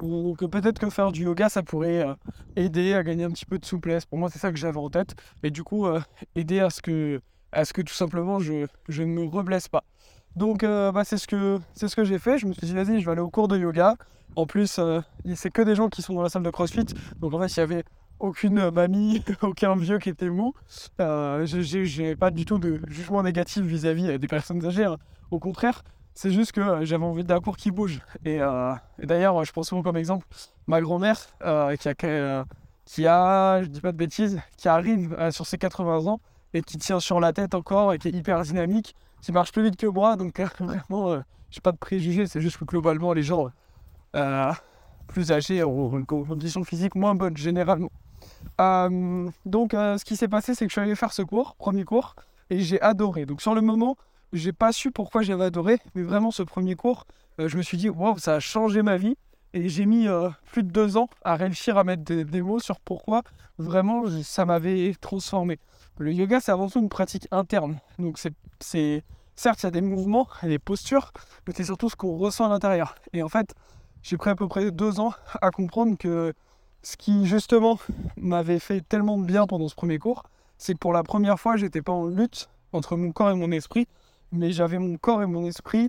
Donc 0.00 0.38
peut-être 0.46 0.78
que 0.78 0.88
faire 0.88 1.12
du 1.12 1.24
yoga, 1.24 1.48
ça 1.48 1.62
pourrait 1.62 2.06
euh, 2.06 2.14
aider 2.56 2.94
à 2.94 3.02
gagner 3.02 3.24
un 3.24 3.30
petit 3.30 3.44
peu 3.44 3.58
de 3.58 3.64
souplesse. 3.64 4.06
Pour 4.06 4.18
moi, 4.18 4.30
c'est 4.30 4.38
ça 4.38 4.50
que 4.50 4.58
j'avais 4.58 4.78
en 4.78 4.88
tête. 4.88 5.14
Et 5.42 5.50
du 5.50 5.64
coup, 5.64 5.86
euh, 5.86 6.00
aider 6.36 6.60
à 6.60 6.70
ce 6.70 6.80
que, 6.80 7.20
à 7.50 7.64
ce 7.64 7.72
que 7.72 7.82
tout 7.82 7.92
simplement 7.92 8.38
je, 8.38 8.66
je 8.88 9.02
ne 9.02 9.08
me 9.08 9.24
reblesse 9.24 9.68
pas. 9.68 9.84
Donc 10.36 10.62
bah, 10.62 11.02
c'est 11.04 11.18
ce 11.18 11.26
que, 11.26 11.58
c'est 11.74 11.88
ce 11.88 11.96
que 11.96 12.04
j'ai 12.04 12.18
fait. 12.18 12.38
Je 12.38 12.46
me 12.46 12.52
suis 12.52 12.66
dit, 12.66 12.74
vas-y, 12.74 13.00
je 13.00 13.06
vais 13.06 13.12
aller 13.12 13.20
au 13.20 13.30
cours 13.30 13.48
de 13.48 13.58
yoga. 13.58 13.96
En 14.34 14.46
plus, 14.46 14.80
c'est 15.34 15.50
que 15.50 15.62
des 15.62 15.74
gens 15.74 15.88
qui 15.88 16.02
sont 16.02 16.14
dans 16.14 16.22
la 16.22 16.28
salle 16.28 16.42
de 16.42 16.50
CrossFit. 16.50 16.86
Donc 17.20 17.34
en 17.34 17.40
fait, 17.40 17.52
il 17.54 17.56
y 17.58 17.60
avait 17.60 17.84
aucune 18.18 18.70
mamie, 18.70 19.22
aucun 19.42 19.76
vieux 19.76 19.98
qui 19.98 20.08
était 20.08 20.30
mou. 20.30 20.54
Euh, 21.00 21.44
j'ai 21.44 22.16
pas 22.16 22.30
du 22.30 22.44
tout 22.44 22.58
de 22.58 22.80
jugement 22.88 23.22
négatif 23.22 23.62
vis-à-vis 23.62 24.18
des 24.18 24.28
personnes 24.28 24.64
âgées. 24.64 24.84
Hein. 24.84 24.96
Au 25.30 25.38
contraire, 25.38 25.82
c'est 26.14 26.30
juste 26.30 26.52
que 26.52 26.60
euh, 26.60 26.84
j'avais 26.84 27.04
envie 27.04 27.24
d'un 27.24 27.40
cours 27.40 27.56
qui 27.56 27.70
bouge. 27.70 28.00
Euh, 28.26 28.74
et, 28.98 29.06
d'ailleurs, 29.06 29.44
je 29.44 29.52
prends 29.52 29.62
souvent 29.62 29.82
comme 29.82 29.96
exemple 29.96 30.26
ma 30.66 30.80
grand-mère 30.80 31.18
euh, 31.44 31.74
qui, 31.76 31.88
a, 31.88 31.94
qui 32.84 33.06
a, 33.06 33.62
je 33.62 33.68
dis 33.68 33.80
pas 33.80 33.92
de 33.92 33.96
bêtises, 33.96 34.40
qui 34.56 34.68
arrive 34.68 35.16
sur 35.30 35.46
ses 35.46 35.58
80 35.58 36.06
ans 36.06 36.20
et 36.54 36.62
qui 36.62 36.78
tient 36.78 37.00
sur 37.00 37.20
la 37.20 37.32
tête 37.32 37.54
encore 37.54 37.92
et 37.92 37.98
qui 37.98 38.08
est 38.08 38.12
hyper 38.12 38.42
dynamique, 38.42 38.94
qui 39.20 39.32
marche 39.32 39.52
plus 39.52 39.62
vite 39.62 39.76
que 39.76 39.86
moi. 39.86 40.16
Donc 40.16 40.40
vraiment, 40.60 41.22
j'ai 41.50 41.60
pas 41.60 41.72
de 41.72 41.78
préjugés. 41.78 42.26
C'est 42.26 42.40
juste 42.40 42.58
que 42.58 42.64
globalement, 42.64 43.12
les 43.12 43.22
gens 43.22 43.50
plus 45.08 45.32
âgés 45.32 45.62
ont 45.64 45.98
une 45.98 46.06
condition 46.06 46.64
physique 46.64 46.94
moins 46.94 47.14
bonne 47.14 47.36
généralement. 47.36 47.90
donc, 48.58 49.72
ce 49.72 50.04
qui 50.04 50.16
s'est 50.16 50.28
passé, 50.28 50.54
c'est 50.54 50.66
que 50.66 50.70
je 50.70 50.74
suis 50.74 50.80
allé 50.80 50.94
faire 50.94 51.12
ce 51.12 51.22
cours, 51.22 51.54
premier 51.56 51.84
cours, 51.84 52.14
et 52.50 52.60
j'ai 52.60 52.80
adoré. 52.80 53.26
Donc, 53.26 53.40
sur 53.40 53.54
le 53.54 53.60
moment, 53.60 53.96
j'ai 54.32 54.52
pas 54.52 54.72
su 54.72 54.90
pourquoi 54.90 55.22
j'avais 55.22 55.44
adoré, 55.44 55.78
mais 55.94 56.02
vraiment 56.02 56.30
ce 56.30 56.42
premier 56.42 56.74
cours, 56.74 57.06
euh, 57.38 57.48
je 57.48 57.56
me 57.56 57.62
suis 57.62 57.76
dit, 57.76 57.88
waouh, 57.88 58.18
ça 58.18 58.34
a 58.34 58.40
changé 58.40 58.82
ma 58.82 58.96
vie. 58.96 59.16
Et 59.54 59.68
j'ai 59.68 59.84
mis 59.84 60.08
euh, 60.08 60.30
plus 60.50 60.62
de 60.62 60.70
deux 60.70 60.96
ans 60.96 61.10
à 61.24 61.36
réussir 61.36 61.76
à 61.76 61.84
mettre 61.84 62.02
des, 62.02 62.40
mots 62.40 62.58
sur 62.58 62.80
pourquoi 62.80 63.22
vraiment 63.58 64.04
ça 64.22 64.46
m'avait 64.46 64.94
transformé. 64.98 65.58
Le 66.02 66.12
yoga, 66.12 66.40
c'est 66.40 66.50
avant 66.50 66.68
tout 66.68 66.80
une 66.80 66.88
pratique 66.88 67.28
interne. 67.30 67.78
Donc, 68.00 68.18
c'est, 68.18 69.04
certes, 69.36 69.62
il 69.62 69.66
y 69.66 69.68
a 69.68 69.70
des 69.70 69.80
mouvements 69.80 70.26
et 70.42 70.48
des 70.48 70.58
postures, 70.58 71.12
mais 71.46 71.54
c'est 71.56 71.62
surtout 71.62 71.88
ce 71.88 71.94
qu'on 71.94 72.16
ressent 72.16 72.44
à 72.44 72.48
l'intérieur. 72.48 72.96
Et 73.12 73.22
en 73.22 73.28
fait, 73.28 73.54
j'ai 74.02 74.16
pris 74.16 74.30
à 74.30 74.34
peu 74.34 74.48
près 74.48 74.72
deux 74.72 74.98
ans 74.98 75.14
à 75.40 75.52
comprendre 75.52 75.96
que 75.96 76.34
ce 76.82 76.96
qui, 76.96 77.24
justement, 77.24 77.78
m'avait 78.16 78.58
fait 78.58 78.80
tellement 78.80 79.16
de 79.16 79.24
bien 79.24 79.46
pendant 79.46 79.68
ce 79.68 79.76
premier 79.76 80.00
cours, 80.00 80.24
c'est 80.58 80.74
que 80.74 80.78
pour 80.78 80.92
la 80.92 81.04
première 81.04 81.38
fois, 81.38 81.56
j'étais 81.56 81.82
pas 81.82 81.92
en 81.92 82.06
lutte 82.06 82.48
entre 82.72 82.96
mon 82.96 83.12
corps 83.12 83.30
et 83.30 83.36
mon 83.36 83.52
esprit, 83.52 83.86
mais 84.32 84.50
j'avais 84.50 84.80
mon 84.80 84.96
corps 84.96 85.22
et 85.22 85.26
mon 85.26 85.44
esprit 85.46 85.88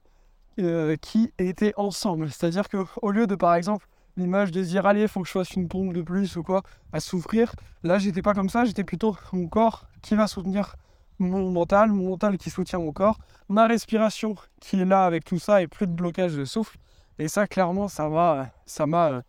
euh, 0.60 0.96
qui 0.98 1.34
étaient 1.40 1.74
ensemble. 1.76 2.30
C'est-à-dire 2.30 2.70
qu'au 2.70 3.10
lieu 3.10 3.26
de, 3.26 3.34
par 3.34 3.56
exemple, 3.56 3.88
l'image 4.18 4.52
de 4.52 4.62
dire 4.62 4.86
allez, 4.86 5.08
faut 5.08 5.22
que 5.22 5.28
je 5.28 5.32
fasse 5.32 5.52
une 5.52 5.68
pompe 5.68 5.94
de 5.94 6.02
plus 6.02 6.36
ou 6.36 6.44
quoi, 6.44 6.64
à 6.92 7.00
souffrir, 7.00 7.54
là, 7.84 7.98
j'étais 7.98 8.22
pas 8.22 8.34
comme 8.34 8.50
ça, 8.50 8.66
j'étais 8.66 8.84
plutôt 8.84 9.16
mon 9.32 9.48
corps 9.48 9.86
qui 10.02 10.16
va 10.16 10.28
soutenir 10.28 10.76
mon 11.20 11.52
mental, 11.52 11.92
mon 11.92 12.10
mental 12.10 12.38
qui 12.38 12.50
soutient 12.50 12.80
mon 12.80 12.92
corps, 12.92 13.20
ma 13.50 13.68
respiration 13.68 14.36
qui 14.60 14.80
est 14.80 14.86
là 14.86 15.06
avec 15.06 15.24
tout 15.24 15.40
ça 15.40 15.62
et 15.62 15.68
plus 15.68 15.88
de 15.88 15.92
blocage 15.92 16.36
de 16.36 16.46
souffle. 16.46 16.78
Et 17.20 17.28
ça, 17.28 17.48
clairement, 17.48 17.88
ça 17.88 18.10
m'a, 18.10 18.50
ça 18.66 18.86
m'a, 18.86 19.22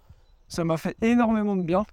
ça 0.49 0.65
m'a 0.65 0.77
fait 0.77 0.97
énormément 1.03 1.57
de 1.57 1.63
bien. 1.63 1.85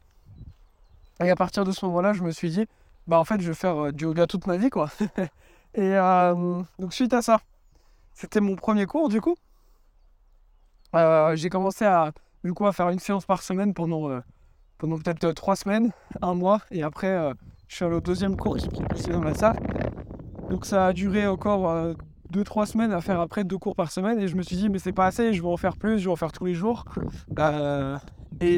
Et 1.21 1.29
à 1.29 1.35
partir 1.35 1.65
de 1.65 1.71
ce 1.71 1.85
moment-là, 1.85 2.13
je 2.13 2.23
me 2.23 2.31
suis 2.31 2.49
dit, 2.49 2.65
bah 3.07 3.19
en 3.19 3.25
fait, 3.25 3.41
je 3.41 3.47
vais 3.47 3.53
faire 3.53 3.85
euh, 3.85 3.91
du 3.91 4.05
yoga 4.05 4.25
toute 4.25 4.47
ma 4.47 4.57
vie, 4.57 4.69
quoi. 4.69 4.89
Et 5.73 5.95
euh, 5.97 6.61
donc 6.79 6.93
suite 6.93 7.13
à 7.13 7.21
ça, 7.21 7.39
c'était 8.13 8.41
mon 8.41 8.55
premier 8.55 8.85
cours 8.85 9.07
du 9.07 9.21
coup. 9.21 9.35
Euh, 10.95 11.35
j'ai 11.35 11.49
commencé 11.49 11.85
à, 11.85 12.11
du 12.43 12.53
coup, 12.53 12.65
à 12.65 12.71
faire 12.71 12.89
une 12.89 12.99
séance 12.99 13.25
par 13.25 13.41
semaine 13.41 13.73
pendant, 13.73 14.09
euh, 14.09 14.19
pendant 14.77 14.97
peut-être 14.97 15.31
trois 15.33 15.55
semaines, 15.55 15.91
un 16.21 16.33
mois. 16.33 16.61
Et 16.71 16.83
après, 16.83 17.33
je 17.67 17.75
suis 17.75 17.85
allé 17.85 17.95
au 17.95 18.01
deuxième 18.01 18.35
cours 18.37 18.57
qui 18.57 18.65
est 18.81 19.11
dans 19.11 19.23
la 19.23 19.33
salle. 19.33 19.57
Donc 20.49 20.65
ça 20.65 20.87
a 20.87 20.93
duré 20.93 21.27
encore 21.27 21.95
deux, 22.29 22.43
trois 22.43 22.65
semaines 22.65 22.91
à 22.91 22.99
faire 22.99 23.19
après 23.21 23.43
deux 23.43 23.57
cours 23.57 23.75
par 23.75 23.91
semaine. 23.91 24.19
Et 24.19 24.27
je 24.27 24.35
me 24.35 24.41
suis 24.41 24.55
dit, 24.55 24.69
mais 24.69 24.79
c'est 24.79 24.91
pas 24.91 25.05
assez, 25.05 25.33
je 25.33 25.41
vais 25.41 25.47
en 25.47 25.57
faire 25.57 25.77
plus, 25.77 25.99
je 25.99 26.05
vais 26.05 26.11
en 26.11 26.15
faire 26.15 26.31
tous 26.31 26.45
les 26.45 26.55
jours. 26.55 26.85
et 28.39 28.57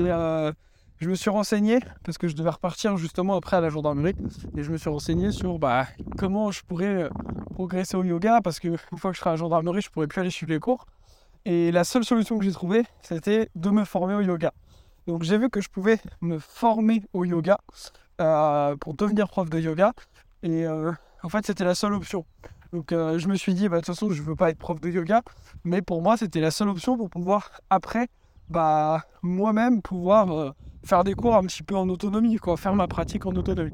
je 1.04 1.10
me 1.10 1.16
suis 1.16 1.30
renseigné 1.30 1.80
parce 2.06 2.18
que 2.18 2.30
je 2.30 2.36
devais 2.36 2.50
repartir 2.50 2.96
justement 2.96 3.36
après 3.36 3.58
à 3.58 3.62
la 3.62 3.70
gendarmerie 3.70 4.16
et 4.56 4.64
je 4.64 4.72
me 4.72 4.78
suis 4.78 4.90
renseigné 4.90 5.32
sur 5.32 5.60
bah, 5.60 5.86
comment 6.18 6.50
je 6.50 6.64
pourrais 6.64 7.04
euh, 7.04 7.10
progresser 7.54 7.98
au 7.98 8.04
yoga 8.04 8.40
parce 8.42 8.60
que 8.60 8.70
une 8.70 8.98
fois 8.98 9.12
que 9.12 9.16
je 9.16 9.20
serai 9.20 9.32
à 9.32 9.34
la 9.34 9.38
gendarmerie, 9.38 9.82
je 9.82 9.90
pourrais 9.90 10.08
plus 10.08 10.22
aller 10.22 10.30
suivre 10.30 10.54
les 10.54 10.60
cours. 10.60 10.86
Et 11.46 11.72
la 11.72 11.84
seule 11.84 12.04
solution 12.04 12.38
que 12.38 12.46
j'ai 12.46 12.52
trouvée, 12.52 12.84
c'était 13.02 13.50
de 13.56 13.70
me 13.70 13.84
former 13.84 14.16
au 14.16 14.22
yoga. 14.22 14.54
Donc 15.08 15.24
j'ai 15.24 15.38
vu 15.38 15.50
que 15.50 15.60
je 15.62 15.70
pouvais 15.70 16.00
me 16.22 16.40
former 16.40 17.04
au 17.14 17.26
yoga 17.26 17.58
euh, 18.22 18.76
pour 18.78 18.94
devenir 18.94 19.28
prof 19.28 19.50
de 19.50 19.60
yoga. 19.60 19.94
Et 20.42 20.66
euh, 20.66 20.92
en 21.24 21.30
fait, 21.30 21.46
c'était 21.46 21.66
la 21.66 21.76
seule 21.76 21.94
option. 21.94 22.26
Donc 22.72 22.88
je 22.90 23.28
me 23.28 23.36
suis 23.36 23.54
dit, 23.54 23.70
bah, 23.70 23.78
de 23.78 23.82
toute 23.82 23.94
façon, 23.94 24.10
je 24.10 24.22
ne 24.22 24.28
veux 24.28 24.36
pas 24.36 24.50
être 24.50 24.58
prof 24.58 24.80
de 24.80 24.90
yoga. 24.90 25.22
Mais 25.64 25.82
pour 25.82 26.02
moi, 26.02 26.18
c'était 26.18 26.42
la 26.42 26.50
seule 26.50 26.70
option 26.70 26.98
pour 26.98 27.10
pouvoir, 27.10 27.52
après, 27.70 28.08
bah, 28.50 29.04
moi-même, 29.22 29.82
pouvoir 29.82 30.56
faire 30.84 31.04
des 31.04 31.14
cours 31.14 31.36
un 31.36 31.44
petit 31.44 31.64
peu 31.64 31.76
en 31.76 31.88
autonomie, 31.90 32.38
quoi, 32.38 32.58
faire 32.58 32.76
ma 32.76 32.88
pratique 32.88 33.26
en 33.26 33.32
autonomie. 33.32 33.74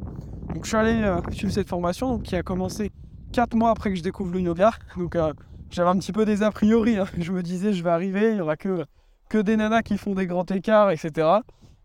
Donc 0.53 0.63
je 0.63 0.69
suis 0.69 0.77
allé 0.77 1.01
euh, 1.03 1.21
suivre 1.31 1.53
cette 1.53 1.69
formation 1.69 2.09
donc, 2.13 2.23
qui 2.23 2.35
a 2.35 2.43
commencé 2.43 2.91
4 3.33 3.55
mois 3.55 3.71
après 3.71 3.89
que 3.91 3.95
je 3.95 4.03
découvre 4.03 4.31
le 4.31 4.41
yoga. 4.41 4.71
Donc 4.97 5.15
euh, 5.15 5.33
j'avais 5.71 5.89
un 5.89 5.97
petit 5.97 6.11
peu 6.11 6.25
des 6.25 6.43
a 6.43 6.51
priori. 6.51 6.97
Hein. 6.97 7.05
Je 7.17 7.31
me 7.31 7.43
disais, 7.43 7.73
je 7.73 7.83
vais 7.83 7.89
arriver, 7.89 8.29
il 8.29 8.35
n'y 8.35 8.41
aura 8.41 8.57
que, 8.57 8.85
que 9.29 9.37
des 9.37 9.57
nanas 9.57 9.83
qui 9.83 9.97
font 9.97 10.15
des 10.15 10.27
grands 10.27 10.45
écarts, 10.45 10.91
etc. 10.91 11.27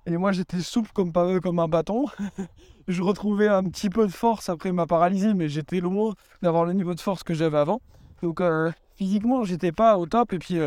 Et 0.07 0.17
moi 0.17 0.33
j'étais 0.33 0.61
souple 0.61 0.91
comme, 0.93 1.12
comme 1.12 1.59
un 1.59 1.69
bâton. 1.69 2.07
je 2.88 3.03
retrouvais 3.03 3.49
un 3.49 3.64
petit 3.64 3.91
peu 3.91 4.07
de 4.07 4.12
force 4.12 4.49
après 4.49 4.73
ma 4.73 4.87
paralysie, 4.87 5.35
mais 5.35 5.49
j'étais 5.49 5.81
loin 5.81 6.14
d'avoir 6.43 6.64
le 6.64 6.73
niveau 6.73 6.95
de 6.95 7.00
force 7.00 7.23
que 7.23 7.35
j'avais 7.35 7.59
avant. 7.59 7.81
Donc 8.23 8.41
euh, 8.41 8.71
physiquement, 8.97 9.45
j'étais 9.45 9.73
pas 9.73 9.97
au 9.99 10.07
top. 10.07 10.33
Et 10.33 10.38
puis 10.38 10.59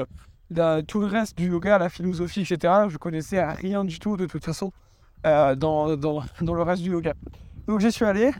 tout 0.88 1.00
le 1.00 1.08
reste 1.08 1.38
du 1.38 1.50
yoga, 1.50 1.78
la 1.78 1.90
philosophie, 1.90 2.42
etc., 2.42 2.74
je 2.90 2.98
connaissais 2.98 3.44
rien 3.44 3.84
du 3.84 4.00
tout 4.00 4.18
de 4.18 4.26
toute 4.26 4.44
façon 4.46 4.72
euh, 5.26 5.56
dans, 5.56 5.98
dans, 5.98 6.24
dans, 6.42 6.54
le 6.54 6.62
reste 6.62 6.82
du 6.82 6.92
yoga. 6.92 7.14
Donc 7.68 7.80
j'y 7.80 7.92
suis 7.92 8.06
allé. 8.06 8.32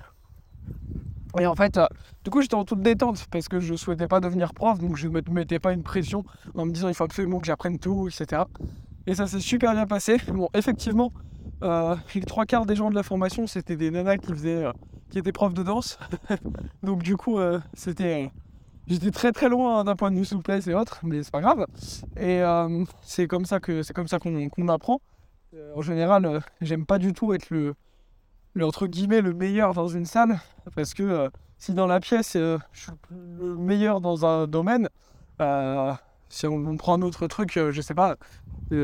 Et 1.39 1.46
en 1.46 1.56
fait, 1.56 1.77
euh, 1.77 1.88
du 2.24 2.29
coup, 2.29 2.41
j'étais 2.41 2.56
en 2.56 2.65
toute 2.65 2.82
détente 2.82 3.25
parce 3.32 3.48
que 3.48 3.60
je 3.60 3.75
souhaitais 3.75 4.08
pas 4.08 4.20
devenir 4.20 4.53
prof, 4.53 4.79
donc 4.79 4.98
je 4.98 5.08
ne 5.08 5.13
me 5.13 5.22
mettais 5.32 5.60
pas 5.60 5.74
une 5.74 5.84
pression 5.84 6.24
en 6.56 6.65
me 6.65 6.72
disant 6.72 6.88
il 6.88 6.94
faut 6.94 7.03
absolument 7.03 7.39
que 7.39 7.48
j'apprenne 7.48 7.79
tout, 7.79 8.08
etc. 8.08 8.44
Et 9.06 9.15
ça 9.15 9.27
s'est 9.27 9.39
super 9.39 9.74
bien 9.74 9.86
passé. 9.86 10.17
Bon, 10.27 10.50
effectivement, 10.53 11.12
euh, 11.63 11.96
les 12.15 12.22
trois 12.22 12.46
quarts 12.46 12.65
des 12.65 12.75
gens 12.75 12.89
de 12.89 12.96
la 12.96 13.03
formation, 13.03 13.48
c'était 13.48 13.75
des 13.75 13.91
nanas 13.91 14.17
qui 14.17 14.34
faisaient, 14.34 14.65
qui 15.10 15.20
étaient 15.20 15.32
profs 15.32 15.53
de 15.53 15.63
danse. 15.63 16.00
donc 16.84 17.03
du 17.03 17.15
coup, 17.15 17.39
c'était 17.74 18.32
J'étais 18.88 19.12
très 19.12 19.34
très 19.34 19.50
loin 19.50 19.84
d'un 19.84 19.98
point 19.98 20.12
de 20.12 20.15
vue 20.15 20.24
souplesse 20.24 20.65
et 20.67 20.74
autres, 20.74 21.01
mais 21.03 21.22
c'est 21.22 21.32
pas 21.32 21.41
grave. 21.41 21.65
Et 22.15 22.41
euh, 22.41 22.86
c'est 23.01 23.27
comme 23.27 23.44
ça 23.44 23.60
que 23.60 23.84
c'est 23.84 23.94
comme 23.94 24.08
ça 24.08 24.17
qu'on 24.17 24.67
apprend. 24.70 25.01
Euh, 25.53 25.74
en 25.75 25.82
général, 25.82 26.25
euh, 26.25 26.39
j'aime 26.62 26.86
pas 26.86 26.98
du 26.98 27.12
tout 27.12 27.34
être 27.34 27.50
le, 27.50 27.75
le, 28.58 28.66
entre 28.66 28.88
guillemets 28.88 29.22
le 29.22 29.34
meilleur 29.34 29.74
dans 29.74 29.88
une 29.88 30.06
salle, 30.06 30.40
parce 30.76 30.94
que 30.94 31.30
si 31.58 31.74
dans 31.74 31.88
la 31.88 32.00
pièce 32.00 32.34
je 32.34 32.58
suis 32.74 32.92
le 33.12 33.56
meilleur 33.56 34.02
dans 34.02 34.26
un 34.26 34.48
domaine, 34.48 34.90
si 36.30 36.46
on, 36.48 36.78
prend 36.78 36.96
un 36.96 37.02
autre 37.02 37.28
truc, 37.28 37.54
je 37.54 37.82
sais 37.82 37.94
pas, 37.94 38.16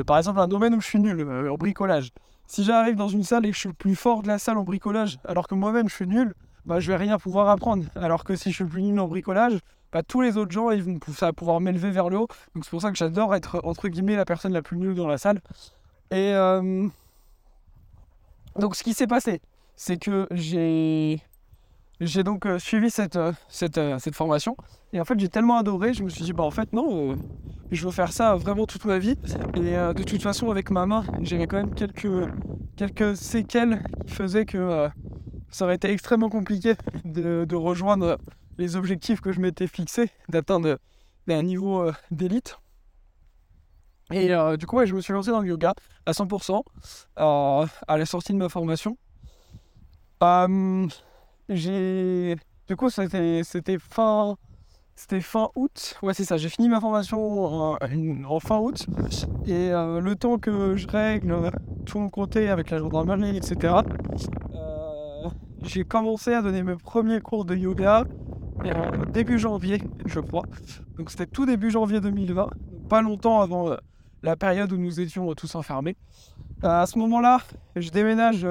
par 0.05 0.17
exemple 0.17 0.39
un 0.39 0.47
domaine 0.47 0.75
où 0.75 0.81
je 0.81 0.87
suis 0.87 0.99
nul, 0.99 1.49
en 1.49 1.55
bricolage. 1.55 2.11
Si 2.47 2.63
j'arrive 2.63 2.95
dans 2.95 3.07
une 3.07 3.23
salle 3.23 3.45
et 3.45 3.49
que 3.49 3.55
je 3.55 3.59
suis 3.59 3.69
le 3.69 3.75
plus 3.75 3.95
fort 3.95 4.21
de 4.21 4.27
la 4.27 4.37
salle 4.37 4.57
en 4.57 4.63
bricolage, 4.63 5.19
alors 5.25 5.47
que 5.47 5.55
moi-même 5.55 5.89
je 5.89 5.95
suis 5.95 6.07
nul, 6.07 6.33
bah, 6.65 6.79
je 6.79 6.91
vais 6.91 6.97
rien 6.97 7.17
pouvoir 7.17 7.49
apprendre. 7.49 7.85
Alors 7.95 8.23
que 8.23 8.35
si 8.35 8.51
je 8.51 8.55
suis 8.55 8.63
le 8.63 8.69
plus 8.69 8.83
nul 8.83 8.99
en 8.99 9.07
bricolage, 9.07 9.59
tous 10.01 10.21
les 10.21 10.37
autres 10.37 10.51
gens, 10.51 10.71
ils 10.71 10.83
vont 10.83 10.97
pouvoir 11.35 11.59
m'élever 11.59 11.91
vers 11.91 12.09
le 12.09 12.17
haut. 12.17 12.27
Donc 12.55 12.63
c'est 12.63 12.71
pour 12.71 12.81
ça 12.81 12.91
que 12.91 12.97
j'adore 12.97 13.35
être 13.35 13.61
entre 13.63 13.87
guillemets 13.89 14.15
la 14.15 14.25
personne 14.25 14.53
la 14.53 14.61
plus 14.61 14.77
nulle 14.77 14.95
dans 14.95 15.07
la 15.07 15.17
salle. 15.17 15.41
Et 16.09 16.33
euh, 16.33 16.87
donc 18.57 18.75
ce 18.75 18.83
qui 18.83 18.93
s'est 18.93 19.07
passé, 19.07 19.41
c'est 19.75 19.97
que 19.97 20.27
j'ai 20.31 21.19
donc 22.23 22.45
euh, 22.45 22.59
suivi 22.59 22.89
cette, 22.89 23.15
euh, 23.15 23.33
cette, 23.49 24.15
formation. 24.15 24.55
Et 24.91 24.99
en 24.99 25.05
fait, 25.05 25.19
j'ai 25.19 25.29
tellement 25.29 25.57
adoré, 25.57 25.93
je 25.93 26.03
me 26.03 26.09
suis 26.09 26.23
dit, 26.23 26.33
bah 26.33 26.43
en 26.43 26.51
fait, 26.51 26.71
non, 26.73 27.17
je 27.71 27.85
veux 27.85 27.91
faire 27.91 28.11
ça 28.11 28.35
vraiment 28.35 28.65
toute 28.65 28.85
ma 28.85 28.99
vie. 28.99 29.17
Et 29.55 29.75
de 29.75 30.03
toute 30.03 30.21
façon, 30.21 30.51
avec 30.51 30.69
ma 30.69 30.85
main, 30.85 31.03
j'avais 31.21 31.47
quand 31.47 31.57
même 31.57 31.73
quelques, 31.73 33.17
séquelles 33.17 33.83
qui 34.05 34.13
faisaient 34.13 34.45
que 34.45 34.89
ça 35.49 35.65
aurait 35.65 35.75
été 35.75 35.89
extrêmement 35.89 36.29
compliqué 36.29 36.75
de, 37.05 37.55
rejoindre 37.55 38.17
les 38.57 38.75
objectifs 38.75 39.21
que 39.21 39.31
je 39.31 39.39
m'étais 39.39 39.67
fixés, 39.67 40.09
d'atteindre 40.29 40.77
un 41.31 41.43
niveau 41.43 41.81
euh, 41.81 41.93
d'élite. 42.11 42.57
Et 44.11 44.33
euh, 44.33 44.57
du 44.57 44.65
coup, 44.65 44.83
je 44.85 44.93
me 44.93 45.01
suis 45.01 45.13
lancé 45.13 45.31
dans 45.31 45.39
le 45.39 45.47
yoga 45.47 45.73
à 46.05 46.11
100% 46.11 46.61
euh, 47.19 47.65
à 47.87 47.97
la 47.97 48.05
sortie 48.05 48.33
de 48.33 48.37
ma 48.37 48.49
formation. 48.49 48.97
J'ai... 51.49 52.35
Du 52.67 52.75
coup, 52.75 52.89
c'était, 52.89 53.43
fin... 53.79 54.35
Août. 55.55 55.99
Ouais, 56.03 56.13
c'est 56.13 56.23
ça. 56.23 56.37
J'ai 56.37 56.49
fini 56.49 56.69
ma 56.69 56.79
formation 56.79 57.75
en, 57.75 58.39
fin 58.39 58.59
août. 58.59 58.85
Et 59.47 59.69
le 59.69 60.13
temps 60.13 60.37
que 60.37 60.75
je 60.75 60.87
règle 60.87 61.51
tout 61.85 61.99
mon 61.99 62.09
côté 62.09 62.49
avec 62.49 62.69
la 62.69 62.77
gendarmerie, 62.77 63.37
etc., 63.37 63.75
j'ai 65.63 65.83
commencé 65.83 66.33
à 66.33 66.41
donner 66.41 66.61
mes 66.61 66.75
premiers 66.75 67.21
cours 67.21 67.45
de 67.45 67.55
yoga 67.55 68.03
début 69.11 69.39
janvier, 69.39 69.81
je 70.05 70.19
crois. 70.19 70.43
Donc 70.97 71.09
c'était 71.09 71.25
tout 71.25 71.45
début 71.45 71.71
janvier 71.71 71.99
2020, 72.01 72.49
pas 72.89 73.01
longtemps 73.01 73.41
avant 73.41 73.69
euh, 73.69 73.75
la 74.21 74.35
période 74.35 74.71
où 74.71 74.77
nous 74.77 74.99
étions 74.99 75.29
euh, 75.29 75.35
tous 75.35 75.55
enfermés. 75.55 75.95
Euh, 76.63 76.81
à 76.81 76.85
ce 76.85 76.97
moment-là, 76.99 77.39
je 77.75 77.89
déménage, 77.89 78.47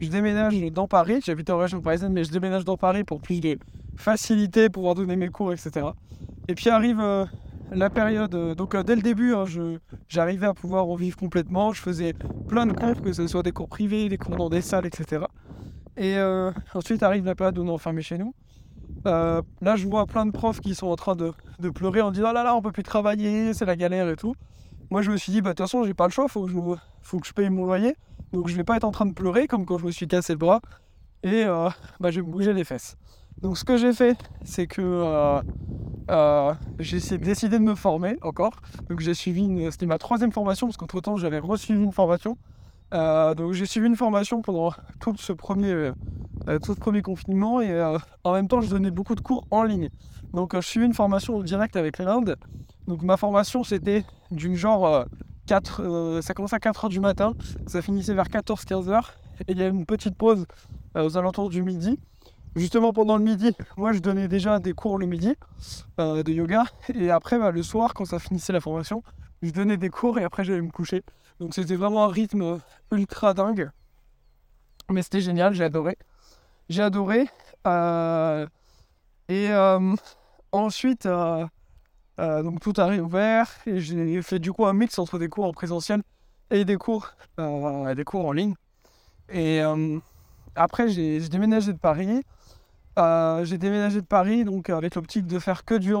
je 0.00 0.08
déménage 0.08 0.60
dans 0.72 0.88
Paris. 0.88 1.20
J'habite 1.24 1.50
en 1.50 1.58
région 1.58 1.80
parisienne, 1.80 2.12
mais 2.12 2.24
je 2.24 2.30
déménage 2.30 2.64
dans 2.64 2.76
Paris 2.76 3.04
pour 3.04 3.20
plus 3.20 3.40
de 3.40 3.58
facilité, 3.96 4.68
pouvoir 4.68 4.94
donner 4.94 5.16
mes 5.16 5.28
cours, 5.28 5.52
etc. 5.52 5.86
Et 6.48 6.54
puis 6.54 6.68
arrive 6.68 7.02
la 7.70 7.90
période. 7.90 8.30
donc 8.56 8.76
dès 8.76 8.96
le 8.96 9.02
début, 9.02 9.34
hein, 9.34 9.44
j'arrivais 10.08 10.46
à 10.46 10.54
pouvoir 10.54 10.86
en 10.88 10.96
vivre 10.96 11.16
complètement. 11.16 11.72
Je 11.72 11.80
faisais 11.80 12.14
plein 12.48 12.66
de 12.66 12.72
cours, 12.72 13.00
que 13.00 13.12
ce 13.12 13.26
soit 13.26 13.42
des 13.42 13.52
cours 13.52 13.68
privés, 13.68 14.08
des 14.08 14.18
cours 14.18 14.36
dans 14.36 14.50
des 14.50 14.62
salles, 14.62 14.86
etc. 14.86 15.24
Et 15.96 16.16
ensuite 16.74 17.02
arrive 17.02 17.24
la 17.24 17.34
période 17.34 17.58
où 17.58 17.62
on 17.62 17.68
est 17.68 17.70
enfermé 17.70 18.02
chez 18.02 18.18
nous. 18.18 18.34
Euh, 19.06 19.42
là, 19.60 19.76
je 19.76 19.86
vois 19.86 20.06
plein 20.06 20.26
de 20.26 20.30
profs 20.30 20.60
qui 20.60 20.74
sont 20.74 20.86
en 20.86 20.96
train 20.96 21.16
de, 21.16 21.32
pleurer 21.70 22.00
en 22.00 22.10
disant 22.10 22.28
ah 22.28 22.32
là 22.32 22.44
là, 22.44 22.56
on 22.56 22.62
peut 22.62 22.72
plus 22.72 22.82
travailler, 22.82 23.52
c'est 23.54 23.64
la 23.64 23.76
galère 23.76 24.08
et 24.08 24.16
tout. 24.16 24.34
Moi, 24.90 25.02
je 25.02 25.10
me 25.10 25.16
suis 25.16 25.32
dit, 25.32 25.40
bah, 25.40 25.50
de 25.50 25.54
toute 25.54 25.66
façon, 25.66 25.84
j'ai 25.84 25.94
pas 25.94 26.06
le 26.06 26.12
choix, 26.12 26.28
faut 26.28 26.44
que, 26.46 26.52
je, 26.52 26.58
faut 27.02 27.18
que 27.18 27.26
je 27.26 27.32
paye 27.32 27.50
mon 27.50 27.64
loyer. 27.64 27.96
Donc, 28.34 28.48
je 28.48 28.56
vais 28.56 28.64
pas 28.64 28.76
être 28.76 28.84
en 28.84 28.90
train 28.90 29.06
de 29.06 29.14
pleurer 29.14 29.46
comme 29.46 29.64
quand 29.64 29.78
je 29.78 29.86
me 29.86 29.90
suis 29.90 30.06
cassé 30.06 30.34
le 30.34 30.38
bras. 30.38 30.60
Et 31.22 31.44
euh, 31.44 31.70
bah, 32.00 32.10
je 32.10 32.20
vais 32.20 32.26
me 32.26 32.30
bouger 32.30 32.52
les 32.52 32.64
fesses. 32.64 32.96
Donc, 33.40 33.56
ce 33.56 33.64
que 33.64 33.78
j'ai 33.78 33.94
fait, 33.94 34.18
c'est 34.44 34.66
que 34.66 35.42
euh, 36.10 36.54
j'ai 36.78 37.18
décidé 37.18 37.58
de 37.58 37.64
me 37.64 37.74
former 37.74 38.16
encore. 38.20 38.56
Donc, 38.90 39.00
j'ai 39.00 39.14
suivi, 39.14 39.66
c'était 39.70 39.86
ma 39.86 39.98
troisième 39.98 40.32
formation, 40.32 40.66
parce 40.66 40.76
qu'entre 40.76 41.00
temps, 41.00 41.16
j'avais 41.16 41.38
reçu 41.38 41.74
une 41.74 41.92
formation. 41.92 42.36
donc, 42.92 43.52
j'ai 43.52 43.66
suivi 43.66 43.86
une 43.86 43.96
formation 43.96 44.42
pendant 44.42 44.72
tout 45.00 45.16
ce 45.16 45.32
premier 45.32 45.92
euh, 46.48 46.58
tout 46.58 46.72
le 46.72 46.76
premier 46.76 47.00
confinement 47.00 47.62
et 47.62 47.70
euh, 47.70 47.96
en 48.22 48.34
même 48.34 48.48
temps 48.48 48.60
je 48.60 48.68
donnais 48.68 48.90
beaucoup 48.90 49.14
de 49.14 49.20
cours 49.20 49.46
en 49.50 49.62
ligne. 49.62 49.88
Donc 50.34 50.54
euh, 50.54 50.60
je 50.60 50.66
suivais 50.66 50.84
une 50.84 50.92
formation 50.92 51.40
direct 51.42 51.74
avec 51.74 51.98
l'Inde. 51.98 52.36
Donc 52.86 53.02
ma 53.02 53.16
formation 53.16 53.64
c'était 53.64 54.04
d'une 54.30 54.54
genre 54.54 55.06
4, 55.46 56.20
ça 56.22 56.34
commençait 56.34 56.56
à 56.56 56.58
4h 56.58 56.88
du 56.88 57.00
matin, 57.00 57.34
ça 57.66 57.82
finissait 57.82 58.14
vers 58.14 58.28
14-15h 58.28 59.02
et 59.48 59.52
il 59.52 59.58
y 59.58 59.62
a 59.62 59.68
une 59.68 59.86
petite 59.86 60.16
pause 60.16 60.46
aux 60.94 61.16
alentours 61.16 61.50
du 61.50 61.62
midi. 61.62 61.98
Justement 62.56 62.92
pendant 62.92 63.16
le 63.16 63.24
midi, 63.24 63.52
moi 63.76 63.92
je 63.92 63.98
donnais 63.98 64.28
déjà 64.28 64.60
des 64.60 64.72
cours 64.72 64.96
le 64.98 65.06
midi 65.06 65.34
de 65.98 66.30
yoga 66.30 66.64
et 66.94 67.10
après 67.10 67.38
bah, 67.38 67.50
le 67.50 67.62
soir 67.62 67.94
quand 67.94 68.04
ça 68.04 68.18
finissait 68.18 68.52
la 68.52 68.60
formation, 68.60 69.02
je 69.42 69.50
donnais 69.50 69.76
des 69.76 69.90
cours 69.90 70.18
et 70.18 70.24
après 70.24 70.44
j'allais 70.44 70.62
me 70.62 70.70
coucher. 70.70 71.02
Donc 71.40 71.54
c'était 71.54 71.76
vraiment 71.76 72.04
un 72.04 72.08
rythme 72.08 72.60
ultra 72.92 73.34
dingue. 73.34 73.70
Mais 74.90 75.02
c'était 75.02 75.20
génial, 75.20 75.54
j'ai 75.54 75.64
adoré. 75.64 75.96
J'ai 76.68 76.82
adoré. 76.82 77.28
Euh, 77.66 78.46
et 79.28 79.50
euh, 79.50 79.94
ensuite, 80.52 81.06
euh, 82.18 82.42
donc 82.42 82.60
tout 82.60 82.72
a 82.76 82.86
réouvert 82.86 83.50
et 83.66 83.80
j'ai 83.80 84.22
fait 84.22 84.38
du 84.38 84.52
coup 84.52 84.66
un 84.66 84.72
mix 84.72 84.98
entre 84.98 85.18
des 85.18 85.28
cours 85.28 85.44
en 85.44 85.52
présentiel 85.52 86.02
et 86.50 86.64
des 86.64 86.76
cours, 86.76 87.12
des 87.38 88.04
cours 88.04 88.26
en 88.26 88.32
ligne. 88.32 88.54
Et 89.32 89.60
après, 90.54 90.88
j'ai 90.88 91.18
déménagé 91.20 91.72
de 91.72 91.78
Paris. 91.78 92.22
j'ai 92.96 93.58
déménagé 93.58 94.00
de 94.00 94.06
Paris 94.06 94.44
donc 94.44 94.70
avec 94.70 94.94
l'optique 94.94 95.26
de 95.26 95.38
faire 95.38 95.64
que 95.64 95.74
du, 95.74 95.94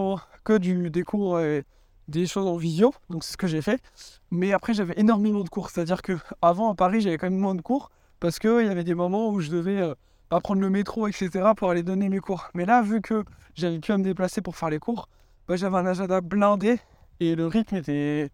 que 0.44 0.58
du, 0.58 0.90
des 0.90 1.02
cours 1.02 1.40
et 1.40 1.64
des 2.08 2.26
choses 2.26 2.46
en 2.46 2.56
visio. 2.56 2.94
Donc 3.10 3.24
c'est 3.24 3.32
ce 3.32 3.36
que 3.36 3.46
j'ai 3.46 3.62
fait. 3.62 3.82
Mais 4.30 4.52
après, 4.52 4.74
j'avais 4.74 4.94
énormément 4.96 5.42
de 5.42 5.48
cours. 5.48 5.70
C'est-à-dire 5.70 6.02
que 6.02 6.18
avant 6.42 6.70
à 6.70 6.74
Paris, 6.74 7.00
j'avais 7.00 7.18
quand 7.18 7.30
même 7.30 7.40
moins 7.40 7.54
de 7.54 7.62
cours 7.62 7.90
parce 8.20 8.38
qu'il 8.38 8.66
y 8.66 8.68
avait 8.68 8.84
des 8.84 8.94
moments 8.94 9.30
où 9.30 9.40
je 9.40 9.50
devais 9.50 9.94
prendre 10.40 10.60
le 10.60 10.70
métro, 10.70 11.06
etc. 11.06 11.52
pour 11.56 11.70
aller 11.70 11.82
donner 11.82 12.08
mes 12.08 12.20
cours. 12.20 12.48
Mais 12.54 12.64
là, 12.64 12.82
vu 12.82 13.00
que 13.00 13.24
j'avais 13.54 13.78
pu 13.78 13.92
me 13.92 14.02
déplacer 14.02 14.40
pour 14.40 14.56
faire 14.56 14.70
les 14.70 14.78
cours, 14.78 15.08
bah, 15.48 15.56
j'avais 15.56 15.76
un 15.76 15.86
agenda 15.86 16.20
blindé 16.20 16.78
et 17.20 17.34
le 17.34 17.46
rythme 17.46 17.76
était 17.76 18.30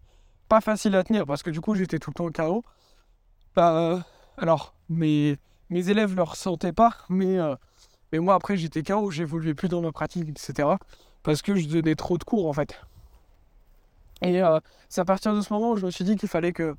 pas 0.47 0.61
facile 0.61 0.95
à 0.95 1.03
tenir 1.03 1.25
parce 1.25 1.43
que 1.43 1.49
du 1.49 1.61
coup 1.61 1.75
j'étais 1.75 1.99
tout 1.99 2.09
le 2.09 2.15
temps 2.15 2.25
au 2.25 2.31
chaos. 2.31 2.63
bah, 3.55 4.05
alors, 4.37 4.73
mes, 4.89 5.37
mes 5.69 5.89
élèves 5.89 6.11
ne 6.11 6.15
le 6.15 6.23
ressentaient 6.23 6.73
pas, 6.73 6.95
mais, 7.09 7.37
mais 8.11 8.19
moi, 8.19 8.35
après, 8.35 8.57
j'étais 8.57 8.81
KO, 8.81 9.11
j'évoluais 9.11 9.53
plus 9.53 9.67
dans 9.67 9.81
ma 9.81 9.91
pratique, 9.91 10.27
etc. 10.29 10.69
Parce 11.23 11.41
que 11.41 11.55
je 11.55 11.67
donnais 11.67 11.95
trop 11.95 12.17
de 12.17 12.23
cours, 12.23 12.47
en 12.47 12.53
fait. 12.53 12.79
Et 14.23 14.41
c'est 14.89 15.01
à 15.01 15.05
partir 15.05 15.35
de 15.35 15.41
ce 15.41 15.51
moment 15.53 15.71
où 15.71 15.77
je 15.77 15.85
me 15.85 15.91
suis 15.91 16.03
dit 16.03 16.15
qu'il 16.15 16.29
fallait 16.29 16.53
que 16.53 16.75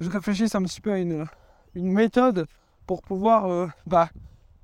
je 0.00 0.10
réfléchisse 0.10 0.54
un 0.54 0.62
petit 0.62 0.80
peu 0.80 0.92
à 0.92 0.98
une, 0.98 1.26
une 1.74 1.92
méthode 1.92 2.46
pour 2.86 3.02
pouvoir 3.02 3.70
bah, 3.86 4.10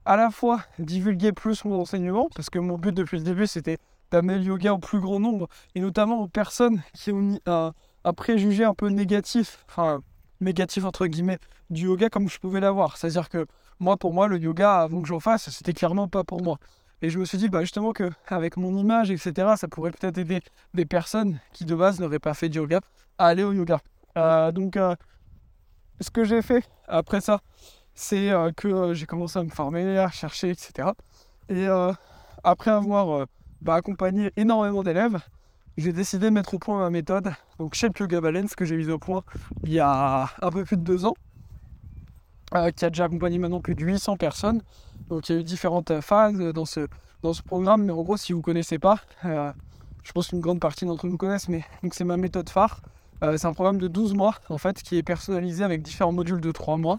à 0.04 0.16
la 0.16 0.30
fois 0.30 0.60
divulguer 0.78 1.32
plus 1.32 1.64
mon 1.64 1.80
enseignement, 1.80 2.28
parce 2.34 2.50
que 2.50 2.58
mon 2.58 2.76
but 2.76 2.92
depuis 2.92 3.18
le 3.18 3.24
début 3.24 3.46
c'était 3.46 3.78
d'amener 4.10 4.38
le 4.38 4.44
yoga 4.44 4.74
au 4.74 4.78
plus 4.78 5.00
grand 5.00 5.20
nombre, 5.20 5.48
et 5.74 5.80
notamment 5.80 6.22
aux 6.22 6.28
personnes 6.28 6.82
qui 6.94 7.12
ont 7.12 7.38
un, 7.46 7.72
préjugé 8.14 8.64
un 8.64 8.74
peu 8.74 8.88
négatif, 8.88 9.64
enfin 9.68 10.00
négatif 10.40 10.84
entre 10.84 11.06
guillemets, 11.06 11.38
du 11.70 11.84
yoga 11.84 12.08
comme 12.08 12.28
je 12.28 12.38
pouvais 12.38 12.60
l'avoir. 12.60 12.96
C'est-à-dire 12.96 13.28
que 13.28 13.46
moi, 13.80 13.96
pour 13.96 14.12
moi, 14.12 14.28
le 14.28 14.38
yoga, 14.38 14.80
avant 14.80 15.02
que 15.02 15.08
j'en 15.08 15.20
fasse, 15.20 15.50
c'était 15.50 15.72
clairement 15.72 16.08
pas 16.08 16.24
pour 16.24 16.42
moi. 16.42 16.58
Et 17.00 17.10
je 17.10 17.18
me 17.18 17.24
suis 17.24 17.38
dit 17.38 17.48
bah, 17.48 17.60
justement 17.60 17.92
qu'avec 17.92 18.56
mon 18.56 18.76
image, 18.76 19.10
etc., 19.10 19.54
ça 19.56 19.68
pourrait 19.68 19.92
peut-être 19.92 20.18
aider 20.18 20.40
des 20.74 20.84
personnes 20.84 21.38
qui 21.52 21.64
de 21.64 21.74
base 21.74 22.00
n'auraient 22.00 22.18
pas 22.18 22.34
fait 22.34 22.48
de 22.48 22.56
yoga 22.56 22.80
à 23.18 23.26
aller 23.26 23.44
au 23.44 23.52
yoga. 23.52 23.80
Euh, 24.16 24.50
donc, 24.50 24.76
euh, 24.76 24.96
ce 26.00 26.10
que 26.10 26.24
j'ai 26.24 26.42
fait 26.42 26.64
après 26.88 27.20
ça, 27.20 27.40
c'est 27.94 28.30
euh, 28.30 28.50
que 28.52 28.94
j'ai 28.94 29.06
commencé 29.06 29.38
à 29.38 29.44
me 29.44 29.50
former, 29.50 29.98
à 29.98 30.10
chercher, 30.10 30.50
etc. 30.50 30.88
Et 31.48 31.66
après 32.44 32.70
avoir 32.70 33.26
accompagné 33.66 34.32
énormément 34.36 34.82
d'élèves, 34.82 35.18
j'ai 35.76 35.92
décidé 35.92 36.26
de 36.26 36.30
mettre 36.30 36.54
au 36.54 36.58
point 36.58 36.78
ma 36.78 36.90
méthode, 36.90 37.30
donc 37.58 37.74
Shape 37.74 37.96
Yoga 37.98 38.20
Balance, 38.20 38.54
que 38.54 38.64
j'ai 38.64 38.76
mise 38.76 38.90
au 38.90 38.98
point 38.98 39.22
il 39.62 39.72
y 39.72 39.80
a 39.80 40.28
un 40.42 40.50
peu 40.50 40.64
plus 40.64 40.76
de 40.76 40.82
deux 40.82 41.04
ans, 41.04 41.14
qui 42.74 42.84
a 42.84 42.90
déjà 42.90 43.04
accompagné 43.04 43.38
maintenant 43.38 43.60
plus 43.60 43.74
de 43.74 43.84
800 43.84 44.16
personnes. 44.16 44.62
Donc 45.08 45.28
il 45.28 45.34
y 45.34 45.38
a 45.38 45.40
eu 45.40 45.44
différentes 45.44 46.00
phases 46.00 46.38
dans 46.38 46.64
ce, 46.64 46.88
dans 47.22 47.32
ce 47.32 47.42
programme, 47.42 47.84
mais 47.84 47.92
en 47.92 48.02
gros, 48.02 48.16
si 48.16 48.32
vous 48.32 48.38
ne 48.38 48.44
connaissez 48.44 48.78
pas, 48.78 49.00
je 49.22 50.12
pense 50.12 50.28
qu'une 50.28 50.40
grande 50.40 50.60
partie 50.60 50.84
d'entre 50.84 51.06
vous 51.06 51.16
connaissent, 51.16 51.48
mais 51.48 51.64
c'est 51.92 52.04
ma 52.04 52.16
méthode 52.16 52.48
phare. 52.48 52.80
c'est 53.22 53.46
un 53.46 53.52
programme 53.52 53.78
de 53.78 53.88
12 53.88 54.14
mois, 54.14 54.34
en 54.48 54.58
fait, 54.58 54.82
qui 54.82 54.96
est 54.96 55.02
personnalisé 55.02 55.62
avec 55.62 55.82
différents 55.82 56.12
modules 56.12 56.40
de 56.40 56.50
3 56.50 56.76
mois. 56.76 56.98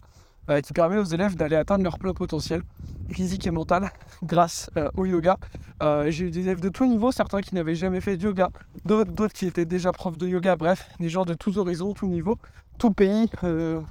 Euh, 0.49 0.61
qui 0.61 0.73
permet 0.73 0.97
aux 0.97 1.03
élèves 1.03 1.35
d'aller 1.35 1.55
atteindre 1.55 1.83
leur 1.83 1.99
plein 1.99 2.13
potentiel 2.13 2.63
physique 3.11 3.45
et 3.45 3.51
mental 3.51 3.91
grâce 4.23 4.71
euh, 4.77 4.89
au 4.97 5.05
yoga. 5.05 5.37
Euh, 5.83 6.09
j'ai 6.09 6.25
eu 6.25 6.31
des 6.31 6.39
élèves 6.39 6.59
de 6.59 6.69
tous 6.69 6.87
niveaux, 6.87 7.11
certains 7.11 7.41
qui 7.41 7.53
n'avaient 7.53 7.75
jamais 7.75 8.01
fait 8.01 8.17
de 8.17 8.23
yoga, 8.23 8.49
d'autres 8.83 9.27
qui 9.27 9.45
étaient 9.45 9.65
déjà 9.65 9.91
profs 9.91 10.17
de 10.17 10.27
yoga, 10.27 10.55
bref, 10.55 10.89
des 10.99 11.09
gens 11.09 11.23
de 11.23 11.35
tous 11.35 11.57
horizons, 11.57 11.93
tous 11.93 12.07
niveaux, 12.07 12.37
tout 12.79 12.91
pays, 12.91 13.29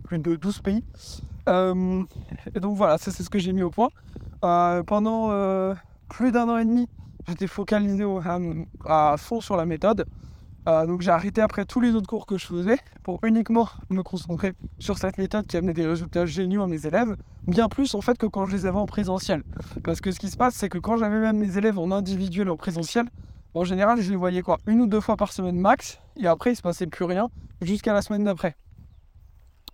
plus 0.05 0.19
de 0.19 0.35
12 0.35 0.61
pays. 0.61 0.83
et 1.47 2.61
donc 2.61 2.77
voilà, 2.77 2.99
ça 2.99 3.13
c'est 3.13 3.23
ce 3.23 3.31
que 3.31 3.39
j'ai 3.39 3.53
mis 3.53 3.63
au 3.63 3.71
point. 3.71 3.91
pendant 4.41 5.75
plus 6.09 6.33
d'un 6.33 6.49
an 6.49 6.59
et 6.59 6.65
demi, 6.65 6.89
j'étais 7.29 7.47
focalisé 7.47 8.05
à, 8.85 9.15
fond 9.17 9.41
sur 9.41 9.57
la 9.57 9.65
méthode. 9.65 10.07
Euh, 10.69 10.85
donc 10.85 11.01
j'ai 11.01 11.11
arrêté 11.11 11.41
après 11.41 11.65
tous 11.65 11.81
les 11.81 11.95
autres 11.95 12.07
cours 12.07 12.27
que 12.27 12.37
je 12.37 12.45
faisais 12.47 12.79
pour 13.03 13.21
uniquement 13.25 13.69
me 13.89 14.03
concentrer 14.03 14.53
sur 14.79 14.99
cette 14.99 15.17
méthode 15.17 15.47
qui 15.47 15.57
amenait 15.57 15.73
des 15.73 15.87
résultats 15.87 16.27
géniaux 16.27 16.63
à 16.63 16.67
mes 16.67 16.85
élèves, 16.85 17.17
bien 17.47 17.69
plus 17.69 17.95
en 17.95 18.03
fait 18.03 18.19
que 18.19 18.27
quand 18.27 18.45
je 18.45 18.55
les 18.55 18.67
avais 18.67 18.77
en 18.77 18.85
présentiel. 18.85 19.43
Parce 19.83 20.03
que 20.03 20.13
ce 20.13 20.21
qui 20.21 20.29
se 20.29 20.37
passe, 20.37 20.55
c'est 20.55 20.69
que 20.69 20.77
quand 20.77 20.99
j'avais 20.99 21.21
même 21.21 21.39
mes 21.39 21.57
élèves 21.57 21.79
en 21.79 21.91
individuel 21.91 22.51
en 22.51 22.57
présentiel, 22.57 23.07
en 23.55 23.65
général 23.65 24.03
je 24.03 24.11
les 24.11 24.17
voyais 24.17 24.43
quoi 24.43 24.59
Une 24.67 24.83
ou 24.83 24.87
deux 24.87 25.01
fois 25.01 25.17
par 25.17 25.33
semaine 25.33 25.59
max, 25.59 26.01
et 26.17 26.27
après 26.27 26.53
il 26.53 26.57
se 26.57 26.63
passait 26.63 26.87
plus 26.87 27.07
rien 27.07 27.29
jusqu'à 27.63 27.95
la 27.95 28.03
semaine 28.03 28.25
d'après. 28.25 28.55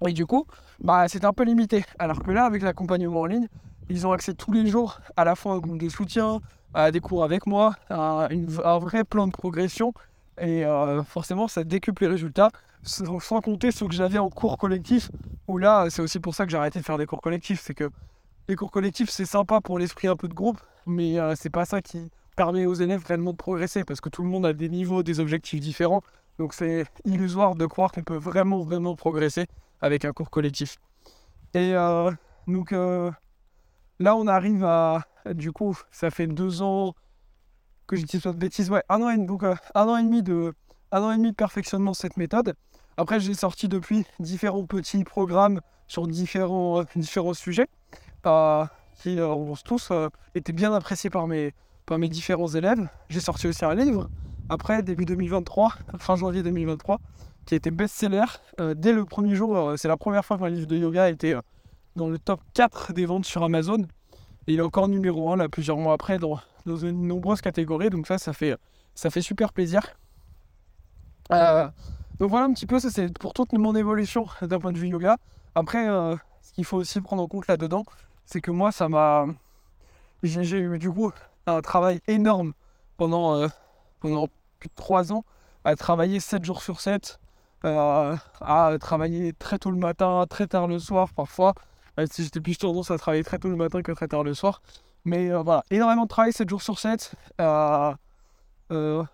Et 0.07 0.13
du 0.13 0.27
coup, 0.27 0.47
bah, 0.81 1.09
c'était 1.09 1.27
un 1.27 1.33
peu 1.33 1.45
limité. 1.45 1.85
Alors 1.99 2.23
que 2.23 2.31
là, 2.31 2.45
avec 2.45 2.63
l'accompagnement 2.63 3.21
en 3.21 3.27
ligne, 3.27 3.49
ils 3.89 4.07
ont 4.07 4.13
accès 4.13 4.35
tous 4.35 4.53
les 4.53 4.67
jours 4.67 5.01
à 5.17 5.25
la 5.25 5.35
fois 5.35 5.53
à 5.53 5.55
un 5.57 5.59
groupe 5.59 5.79
de 5.79 5.89
soutien, 5.89 6.41
à 6.73 6.91
des 6.91 7.01
cours 7.01 7.25
avec 7.25 7.47
moi, 7.47 7.75
à 7.89 8.29
un 8.29 8.79
vrai 8.79 9.05
plan 9.05 9.27
de 9.27 9.33
progression 9.33 9.93
et 10.41 10.65
euh, 10.65 11.03
forcément, 11.05 11.49
ça 11.49 11.65
décuple 11.65 12.03
les 12.05 12.09
résultats, 12.09 12.51
sans, 12.83 13.41
compter 13.41 13.71
ce 13.71 13.85
que 13.85 13.93
j'avais 13.93 14.19
en 14.19 14.31
cours 14.31 14.59
collectif, 14.59 15.11
où 15.49 15.59
là, 15.59 15.87
c'est 15.91 16.03
aussi 16.03 16.21
pour 16.21 16.35
ça 16.35 16.45
que 16.45 16.51
j'ai 16.51 16.57
arrêté 16.57 16.81
de 16.81 16.85
faire 16.85 16.99
des 16.99 17.07
cours 17.07 17.21
collectifs. 17.21 17.61
C'est 17.63 17.75
que 17.75 17.91
les 18.49 18.57
cours 18.57 18.71
collectifs, 18.71 19.11
c'est 19.11 19.25
sympa 19.25 19.61
pour 19.61 19.79
l'esprit 19.79 20.09
un 20.09 20.17
peu 20.17 20.29
de 20.29 20.35
groupe, 20.35 20.61
mais 20.87 21.19
euh, 21.19 21.35
c'est 21.37 21.51
pas 21.51 21.65
ça 21.65 21.81
qui 21.81 22.11
permet 22.37 22.67
aux 22.67 22.75
élèves 22.75 23.05
réellement 23.07 23.33
de 23.33 23.37
progresser, 23.37 23.85
parce 23.85 24.01
que 24.01 24.09
tout 24.09 24.23
le 24.23 24.29
monde 24.29 24.45
a 24.45 24.53
des 24.53 24.69
niveaux, 24.69 25.03
des 25.03 25.21
objectifs 25.21 25.61
différents. 25.61 26.03
Donc 26.39 26.53
c'est 26.53 26.85
illusoire 27.05 27.55
de 27.55 27.65
croire 27.65 27.93
qu'on 27.93 28.03
peut 28.03 28.17
vraiment, 28.17 28.61
vraiment 28.61 28.97
progresser 28.97 29.47
avec 29.81 30.05
un 30.05 30.13
cours 30.13 30.31
collectif. 30.31 30.79
Et 31.55 31.75
euh, 31.75 32.11
donc 32.49 32.73
là, 32.73 34.17
on 34.17 34.27
arrive 34.27 34.65
à... 34.65 35.03
Du 35.33 35.53
coup, 35.53 35.79
ça 35.91 36.11
fait 36.11 36.27
deux 36.27 36.61
ans 36.61 36.95
que 37.87 37.97
j'ai 37.97 38.05
dit 38.05 38.19
pas 38.19 38.33
de 38.33 38.39
bêtises, 38.39 38.71
ouais, 38.71 38.83
un 38.89 39.03
an 39.03 39.11
et, 39.11 39.19
donc, 39.19 39.43
euh, 39.43 39.55
un 39.75 39.85
an 39.85 39.97
et 39.97 40.03
demi 40.03 40.23
de 40.23 40.55
un 40.93 41.03
an 41.03 41.11
et 41.11 41.17
demi 41.17 41.31
de 41.31 41.37
perfectionnement 41.37 41.91
de 41.91 41.97
cette 41.97 42.17
méthode. 42.17 42.55
Après, 42.97 43.19
j'ai 43.19 43.35
sorti 43.35 43.69
depuis 43.69 44.07
différents 44.21 44.65
petits 44.65 45.03
programmes 45.03 45.61
sur 45.89 46.07
différents, 46.07 46.81
euh, 46.81 46.85
différents 46.97 47.35
sujets 47.35 47.67
euh, 48.27 48.65
qui 49.03 49.21
ont 49.21 49.55
tous 49.65 49.93
été 50.35 50.53
bien 50.53 50.73
appréciés 50.73 51.11
par 51.11 51.27
mes, 51.27 51.53
par 51.85 51.99
mes 51.99 52.09
différents 52.09 52.49
élèves. 52.49 52.89
J'ai 53.09 53.21
sorti 53.21 53.49
aussi 53.49 53.65
un 53.65 53.75
livre 53.75 54.09
après, 54.49 54.83
début 54.83 55.05
2023, 55.05 55.75
fin 55.99 56.17
janvier 56.17 56.43
2023, 56.43 57.01
qui 57.45 57.55
a 57.55 57.57
été 57.57 57.71
best-seller 57.71 58.25
dès 58.77 58.93
le 58.93 59.05
premier 59.05 59.35
jour. 59.35 59.75
c'est 59.77 59.89
la 59.89 59.97
première 59.97 60.25
fois 60.25 60.39
qu'un 60.39 60.49
livre 60.49 60.67
de 60.67 60.77
yoga 60.77 61.05
a 61.05 61.11
été 61.11 61.37
dans 61.97 62.09
le 62.09 62.19
top 62.19 62.41
4 62.55 62.93
des 62.93 63.05
ventes 63.05 63.25
sur 63.25 63.43
Amazon. 63.43 63.85
Il 64.47 64.59
est 64.59 64.63
encore 64.63 64.89
numéro 64.89 65.33
1 65.33 65.37
là, 65.37 65.49
plusieurs 65.49 65.79
mois 65.79 65.95
après 65.95 66.19
dans, 66.19 66.39
dans 66.67 66.77
de 66.77 66.91
nombreuses 66.91 67.41
catégories. 67.41 67.91
Donc 67.91 68.07
ça, 68.07 68.19
ça 68.19 68.33
fait, 68.33 68.57
ça 68.95 69.11
fait 69.11 69.23
super 69.23 69.53
plaisir. 69.53 69.83
Euh, 71.33 71.69
donc 72.19 72.31
voilà 72.31 72.47
un 72.47 72.53
petit 72.53 72.67
peu, 72.67 72.79
ça 72.79 72.91
c'est 72.91 73.19
pour 73.19 73.33
toute 73.33 73.53
mon 73.55 73.75
évolution 73.75 74.27
d'un 74.43 74.59
point 74.59 74.73
de 74.73 74.79
vue 74.79 74.89
yoga. 74.89 75.17
Après, 75.55 75.89
euh, 75.89 76.17
ce 76.43 76.53
qu'il 76.53 76.65
faut 76.65 76.77
aussi 76.77 77.01
prendre 77.01 77.23
en 77.23 77.29
compte 77.29 77.47
là-dedans, 77.47 77.85
c'est 78.27 78.41
que 78.41 78.51
moi, 78.51 78.73
ça 78.73 78.89
m'a... 78.89 79.27
J'ai 80.23 80.59
eu 80.59 80.79
du 80.79 80.91
coup 80.91 81.13
un 81.47 81.61
travail 81.61 82.01
énorme 82.09 82.55
pendant, 82.97 83.35
euh, 83.35 83.49
pendant 84.01 84.29
plus 84.59 84.69
de 84.69 84.75
3 84.75 85.13
ans, 85.13 85.25
à 85.65 85.77
travailler 85.77 86.21
7 86.21 86.45
jours 86.45 86.63
sur 86.63 86.81
7, 86.81 87.19
à 87.63 88.77
travailler 88.79 89.33
très 89.33 89.59
tôt 89.59 89.71
le 89.71 89.79
matin, 89.79 90.25
très 90.29 90.47
tard 90.47 90.67
le 90.67 90.79
soir 90.79 91.09
parfois. 91.15 91.55
Si 92.11 92.25
j'étais 92.25 92.41
plus 92.41 92.59
tendance 92.59 92.91
à 92.91 92.99
travailler 92.99 93.25
très 93.25 93.39
tôt 93.39 93.49
le 93.49 93.57
matin 93.57 93.83
que 93.83 93.93
très 93.93 94.09
tard 94.09 94.25
le 94.25 94.35
soir. 94.35 94.61
Mais 95.05 95.31
euh, 95.31 95.43
voilà, 95.43 95.65
énormément 95.71 96.05
de 96.05 96.09
travail 96.09 96.33
7 96.33 96.49
jours 96.49 96.63
sur 96.63 96.79
7. 96.79 97.15
Euh, 97.41 97.95
euh, 98.73 99.05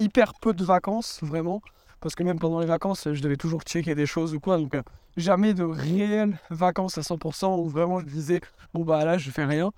hyper 0.00 0.34
peu 0.40 0.52
de 0.52 0.64
vacances, 0.64 1.20
vraiment. 1.22 1.62
Parce 2.00 2.16
que 2.16 2.24
même 2.24 2.38
pendant 2.38 2.58
les 2.60 2.66
vacances, 2.66 3.08
je 3.12 3.22
devais 3.22 3.36
toujours 3.36 3.62
checker 3.62 3.94
des 3.94 4.06
choses 4.06 4.34
ou 4.34 4.40
quoi. 4.40 4.58
Donc, 4.58 4.76
jamais 5.16 5.54
de 5.54 5.62
réelles 5.62 6.36
vacances 6.50 6.98
à 6.98 7.02
100% 7.02 7.60
où 7.60 7.68
vraiment 7.68 8.00
je 8.00 8.06
disais, 8.06 8.40
bon, 8.74 8.84
bah 8.84 9.04
là, 9.04 9.18
je 9.18 9.30
fais 9.30 9.44
rien. 9.44 9.70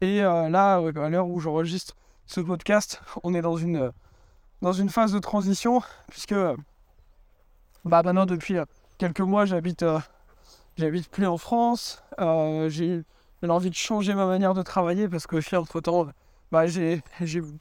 et 0.00 0.20
là, 0.20 0.76
à 0.76 1.08
l'heure 1.10 1.28
où 1.28 1.38
j'enregistre 1.40 1.94
ce 2.26 2.40
podcast, 2.40 3.02
on 3.22 3.34
est 3.34 3.42
dans 3.42 3.58
une, 3.58 3.92
dans 4.62 4.72
une 4.72 4.88
phase 4.88 5.12
de 5.12 5.18
transition. 5.18 5.82
Puisque, 6.08 6.34
bah 7.84 8.02
maintenant, 8.02 8.24
depuis 8.24 8.56
quelques 8.96 9.20
mois, 9.20 9.44
j'habite. 9.44 9.84
J'habite 10.76 11.08
plus 11.08 11.26
en 11.26 11.38
France. 11.38 12.02
j'ai 12.68 13.04
j'ai 13.44 13.50
envie 13.50 13.68
de 13.68 13.74
changer 13.74 14.14
ma 14.14 14.24
manière 14.24 14.54
de 14.54 14.62
travailler 14.62 15.06
parce 15.06 15.26
que 15.26 15.56
entre 15.56 15.80
temps, 15.82 16.06
bah, 16.50 16.66
j'ai 16.66 17.02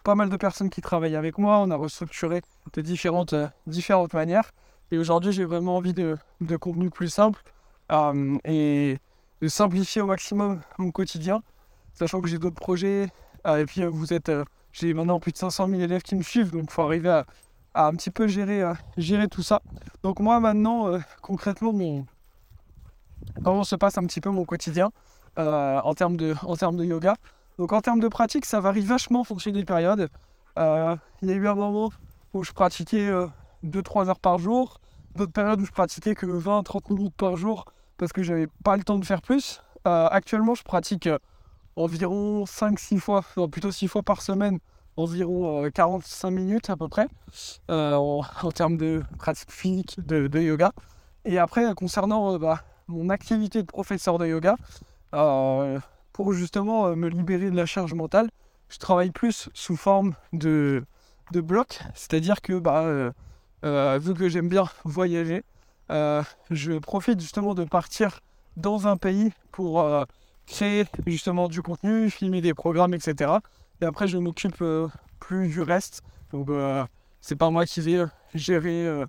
pas 0.05 0.15
mal 0.15 0.29
de 0.29 0.37
personnes 0.37 0.69
qui 0.69 0.79
travaillent 0.79 1.17
avec 1.17 1.37
moi. 1.37 1.59
On 1.59 1.69
a 1.71 1.75
restructuré 1.75 2.41
de 2.73 2.81
différentes, 2.81 3.33
euh, 3.33 4.07
manières. 4.13 4.51
Et 4.91 4.97
aujourd'hui, 4.97 5.33
j'ai 5.33 5.43
vraiment 5.43 5.75
envie 5.75 5.93
de, 5.93 6.17
de 6.39 6.55
contenu 6.55 6.89
plus 6.89 7.09
simple 7.09 7.41
euh, 7.91 8.37
et 8.45 8.97
de 9.41 9.47
simplifier 9.49 10.01
au 10.01 10.05
maximum 10.05 10.61
mon 10.77 10.91
quotidien, 10.91 11.43
sachant 11.93 12.21
que 12.21 12.29
j'ai 12.29 12.37
d'autres 12.37 12.55
projets. 12.55 13.09
Euh, 13.45 13.57
et 13.57 13.65
puis, 13.65 13.83
vous 13.83 14.13
êtes, 14.13 14.31
j'ai 14.71 14.93
maintenant 14.93 15.19
plus 15.19 15.33
de 15.33 15.37
500 15.37 15.67
000 15.67 15.81
élèves 15.81 16.03
qui 16.03 16.15
me 16.15 16.23
suivent, 16.23 16.51
donc 16.51 16.65
il 16.69 16.71
faut 16.71 16.83
arriver 16.83 17.09
à, 17.09 17.25
à, 17.73 17.87
un 17.87 17.95
petit 17.95 18.09
peu 18.09 18.27
gérer, 18.27 18.63
gérer 18.95 19.27
tout 19.27 19.43
ça. 19.43 19.61
Donc, 20.01 20.21
moi, 20.21 20.39
maintenant, 20.39 20.97
concrètement, 21.21 21.73
mon, 21.73 22.05
comment 23.43 23.63
se 23.63 23.75
passe 23.75 23.97
un 23.97 24.05
petit 24.05 24.21
peu 24.21 24.29
mon 24.29 24.45
quotidien 24.45 24.91
euh, 25.37 25.79
en, 25.81 25.93
termes 25.93 26.17
de, 26.17 26.35
yoga? 26.83 27.15
Donc 27.57 27.73
en 27.73 27.81
termes 27.81 27.99
de 27.99 28.07
pratique, 28.07 28.45
ça 28.45 28.59
varie 28.59 28.81
vachement 28.81 29.21
en 29.21 29.23
fonction 29.23 29.51
des 29.51 29.65
périodes. 29.65 30.09
Euh, 30.57 30.95
il 31.21 31.29
y 31.29 31.31
a 31.31 31.35
eu 31.35 31.47
un 31.47 31.55
moment 31.55 31.91
où 32.33 32.43
je 32.43 32.51
pratiquais 32.51 33.09
2-3 33.63 34.05
euh, 34.05 34.09
heures 34.09 34.19
par 34.19 34.37
jour, 34.37 34.79
d'autres 35.15 35.31
périodes 35.31 35.61
où 35.61 35.65
je 35.65 35.71
pratiquais 35.71 36.15
que 36.15 36.25
20-30 36.25 36.93
minutes 36.93 37.15
par 37.15 37.37
jour 37.37 37.65
parce 37.97 38.11
que 38.11 38.23
j'avais 38.23 38.47
pas 38.63 38.75
le 38.75 38.83
temps 38.83 38.97
de 38.97 39.05
faire 39.05 39.21
plus. 39.21 39.61
actuellement, 39.85 40.55
je 40.55 40.63
pratique 40.63 41.07
environ 41.75 42.43
5-6 42.45 42.99
fois, 42.99 43.23
plutôt 43.51 43.71
6 43.71 43.87
fois 43.87 44.03
par 44.03 44.21
semaine, 44.21 44.59
environ 44.97 45.69
45 45.69 46.31
minutes 46.31 46.69
à 46.69 46.75
peu 46.75 46.87
près, 46.87 47.07
en, 47.69 48.23
termes 48.53 48.77
de 48.77 49.03
pratique 49.19 49.51
physique 49.51 49.99
de, 50.05 50.27
de 50.27 50.39
yoga. 50.39 50.71
Et 51.25 51.37
après, 51.37 51.73
concernant 51.75 52.37
bah, 52.37 52.63
mon 52.87 53.09
activité 53.09 53.61
de 53.61 53.67
professeur 53.67 54.17
de 54.17 54.27
yoga, 54.27 54.55
pour 56.11 56.33
justement 56.33 56.95
me 56.95 57.07
libérer 57.07 57.49
de 57.49 57.55
la 57.55 57.65
charge 57.65 57.93
mentale, 57.93 58.29
je 58.69 58.77
travaille 58.77 59.11
plus 59.11 59.49
sous 59.53 59.77
forme 59.77 60.15
de, 60.31 60.83
de 61.31 61.41
bloc, 61.41 61.79
c'est-à-dire 61.95 62.41
que 62.41 62.59
bah, 62.59 63.11
vu 63.97 64.13
que 64.13 64.29
j'aime 64.29 64.49
bien 64.49 64.65
voyager, 64.85 65.43
je 65.89 66.77
profite 66.79 67.19
justement 67.19 67.53
de 67.53 67.63
partir 67.63 68.19
dans 68.57 68.87
un 68.87 68.97
pays 68.97 69.31
pour 69.51 69.85
créer 70.45 70.85
justement 71.05 71.47
du 71.47 71.61
contenu, 71.61 72.09
filmer 72.09 72.41
des 72.41 72.53
programmes, 72.53 72.93
etc. 72.93 73.31
Et 73.81 73.85
après, 73.85 74.07
je 74.07 74.17
m'occupe 74.17 74.63
plus 75.19 75.47
du 75.47 75.61
reste. 75.61 76.01
Donc, 76.31 76.49
c'est 77.21 77.35
pas 77.35 77.49
moi 77.49 77.65
qui 77.65 77.81
vais 77.81 78.05
gérer 78.33 79.05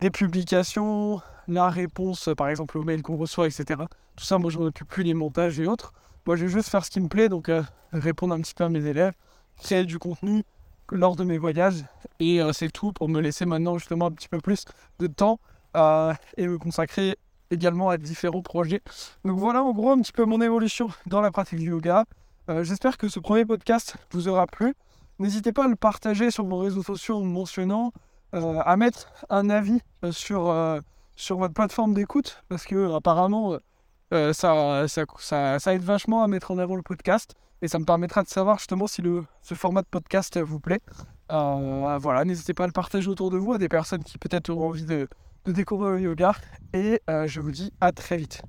des 0.00 0.10
publications, 0.10 1.20
la 1.48 1.68
réponse, 1.68 2.28
par 2.36 2.48
exemple, 2.48 2.78
aux 2.78 2.82
mails 2.82 3.02
qu'on 3.02 3.16
reçoit, 3.16 3.46
etc. 3.46 3.82
Tout 4.16 4.24
ça, 4.24 4.38
moi, 4.38 4.50
je 4.50 4.58
m'occupe 4.58 4.88
plus 4.88 5.04
des 5.04 5.14
montages 5.14 5.58
et 5.60 5.66
autres. 5.66 5.92
Moi, 6.26 6.36
je 6.36 6.44
vais 6.44 6.50
juste 6.50 6.68
faire 6.68 6.84
ce 6.84 6.90
qui 6.90 7.00
me 7.00 7.08
plaît, 7.08 7.28
donc 7.28 7.50
répondre 7.92 8.34
un 8.34 8.40
petit 8.40 8.54
peu 8.54 8.64
à 8.64 8.68
mes 8.68 8.84
élèves, 8.84 9.12
créer 9.62 9.84
du 9.84 9.98
contenu 9.98 10.42
lors 10.90 11.16
de 11.16 11.24
mes 11.24 11.38
voyages. 11.38 11.84
Et 12.20 12.40
c'est 12.52 12.72
tout 12.72 12.92
pour 12.92 13.08
me 13.08 13.20
laisser 13.20 13.44
maintenant 13.44 13.78
justement 13.78 14.06
un 14.06 14.12
petit 14.12 14.28
peu 14.28 14.40
plus 14.40 14.64
de 14.98 15.06
temps 15.06 15.38
et 15.74 16.46
me 16.46 16.56
consacrer 16.58 17.16
également 17.50 17.88
à 17.88 17.96
différents 17.96 18.42
projets. 18.42 18.82
Donc 19.24 19.38
voilà 19.38 19.62
en 19.62 19.72
gros 19.72 19.90
un 19.90 20.00
petit 20.00 20.12
peu 20.12 20.24
mon 20.24 20.40
évolution 20.40 20.88
dans 21.06 21.20
la 21.20 21.30
pratique 21.30 21.58
du 21.58 21.70
yoga. 21.70 22.04
Euh, 22.50 22.64
j'espère 22.64 22.98
que 22.98 23.08
ce 23.08 23.20
premier 23.20 23.46
podcast 23.46 23.96
vous 24.10 24.28
aura 24.28 24.46
plu. 24.46 24.74
N'hésitez 25.18 25.52
pas 25.52 25.64
à 25.64 25.68
le 25.68 25.76
partager 25.76 26.30
sur 26.30 26.44
vos 26.44 26.58
réseaux 26.58 26.82
sociaux 26.82 27.16
en 27.16 27.24
mentionnant, 27.24 27.86
euh, 27.86 27.90
à 28.34 28.76
mettre 28.76 29.12
un 29.30 29.50
avis 29.50 29.80
euh, 30.04 30.12
sur, 30.12 30.54
sur 31.16 31.38
votre 31.38 31.54
plateforme 31.54 31.94
d'écoute 31.94 32.42
parce 32.48 32.64
que 32.64 32.94
apparemment 32.94 33.58
ça, 34.10 34.86
ça, 34.86 35.58
ça, 35.58 35.74
aide 35.74 35.82
vachement 35.82 36.22
à 36.22 36.28
mettre 36.28 36.52
en 36.52 36.58
avant 36.58 36.76
le 36.76 36.82
podcast 36.82 37.34
et 37.62 37.68
ça 37.68 37.78
me 37.78 37.84
permettra 37.84 38.22
de 38.22 38.28
savoir 38.28 38.58
justement 38.58 38.86
si 38.86 39.02
le, 39.02 39.24
ce 39.42 39.54
format 39.54 39.82
de 39.82 39.88
podcast 39.88 40.38
vous 40.38 40.60
plaît. 40.60 40.80
voilà, 41.28 42.24
n'hésitez 42.24 42.54
pas 42.54 42.64
à 42.64 42.66
le 42.68 42.72
partager 42.72 43.08
autour 43.08 43.30
de 43.30 43.38
vous 43.38 43.54
à 43.54 43.58
des 43.58 43.68
personnes 43.68 44.04
qui 44.04 44.18
peut-être 44.18 44.50
auront 44.50 44.68
envie 44.68 44.84
de, 44.84 45.08
de 45.44 45.52
découvrir 45.52 45.92
le 45.92 46.00
yoga. 46.00 46.34
Et 46.72 47.00
euh, 47.08 47.26
je 47.26 47.40
vous 47.40 47.50
dis 47.50 47.72
à 47.80 47.92
très 47.92 48.16
vite. 48.16 48.42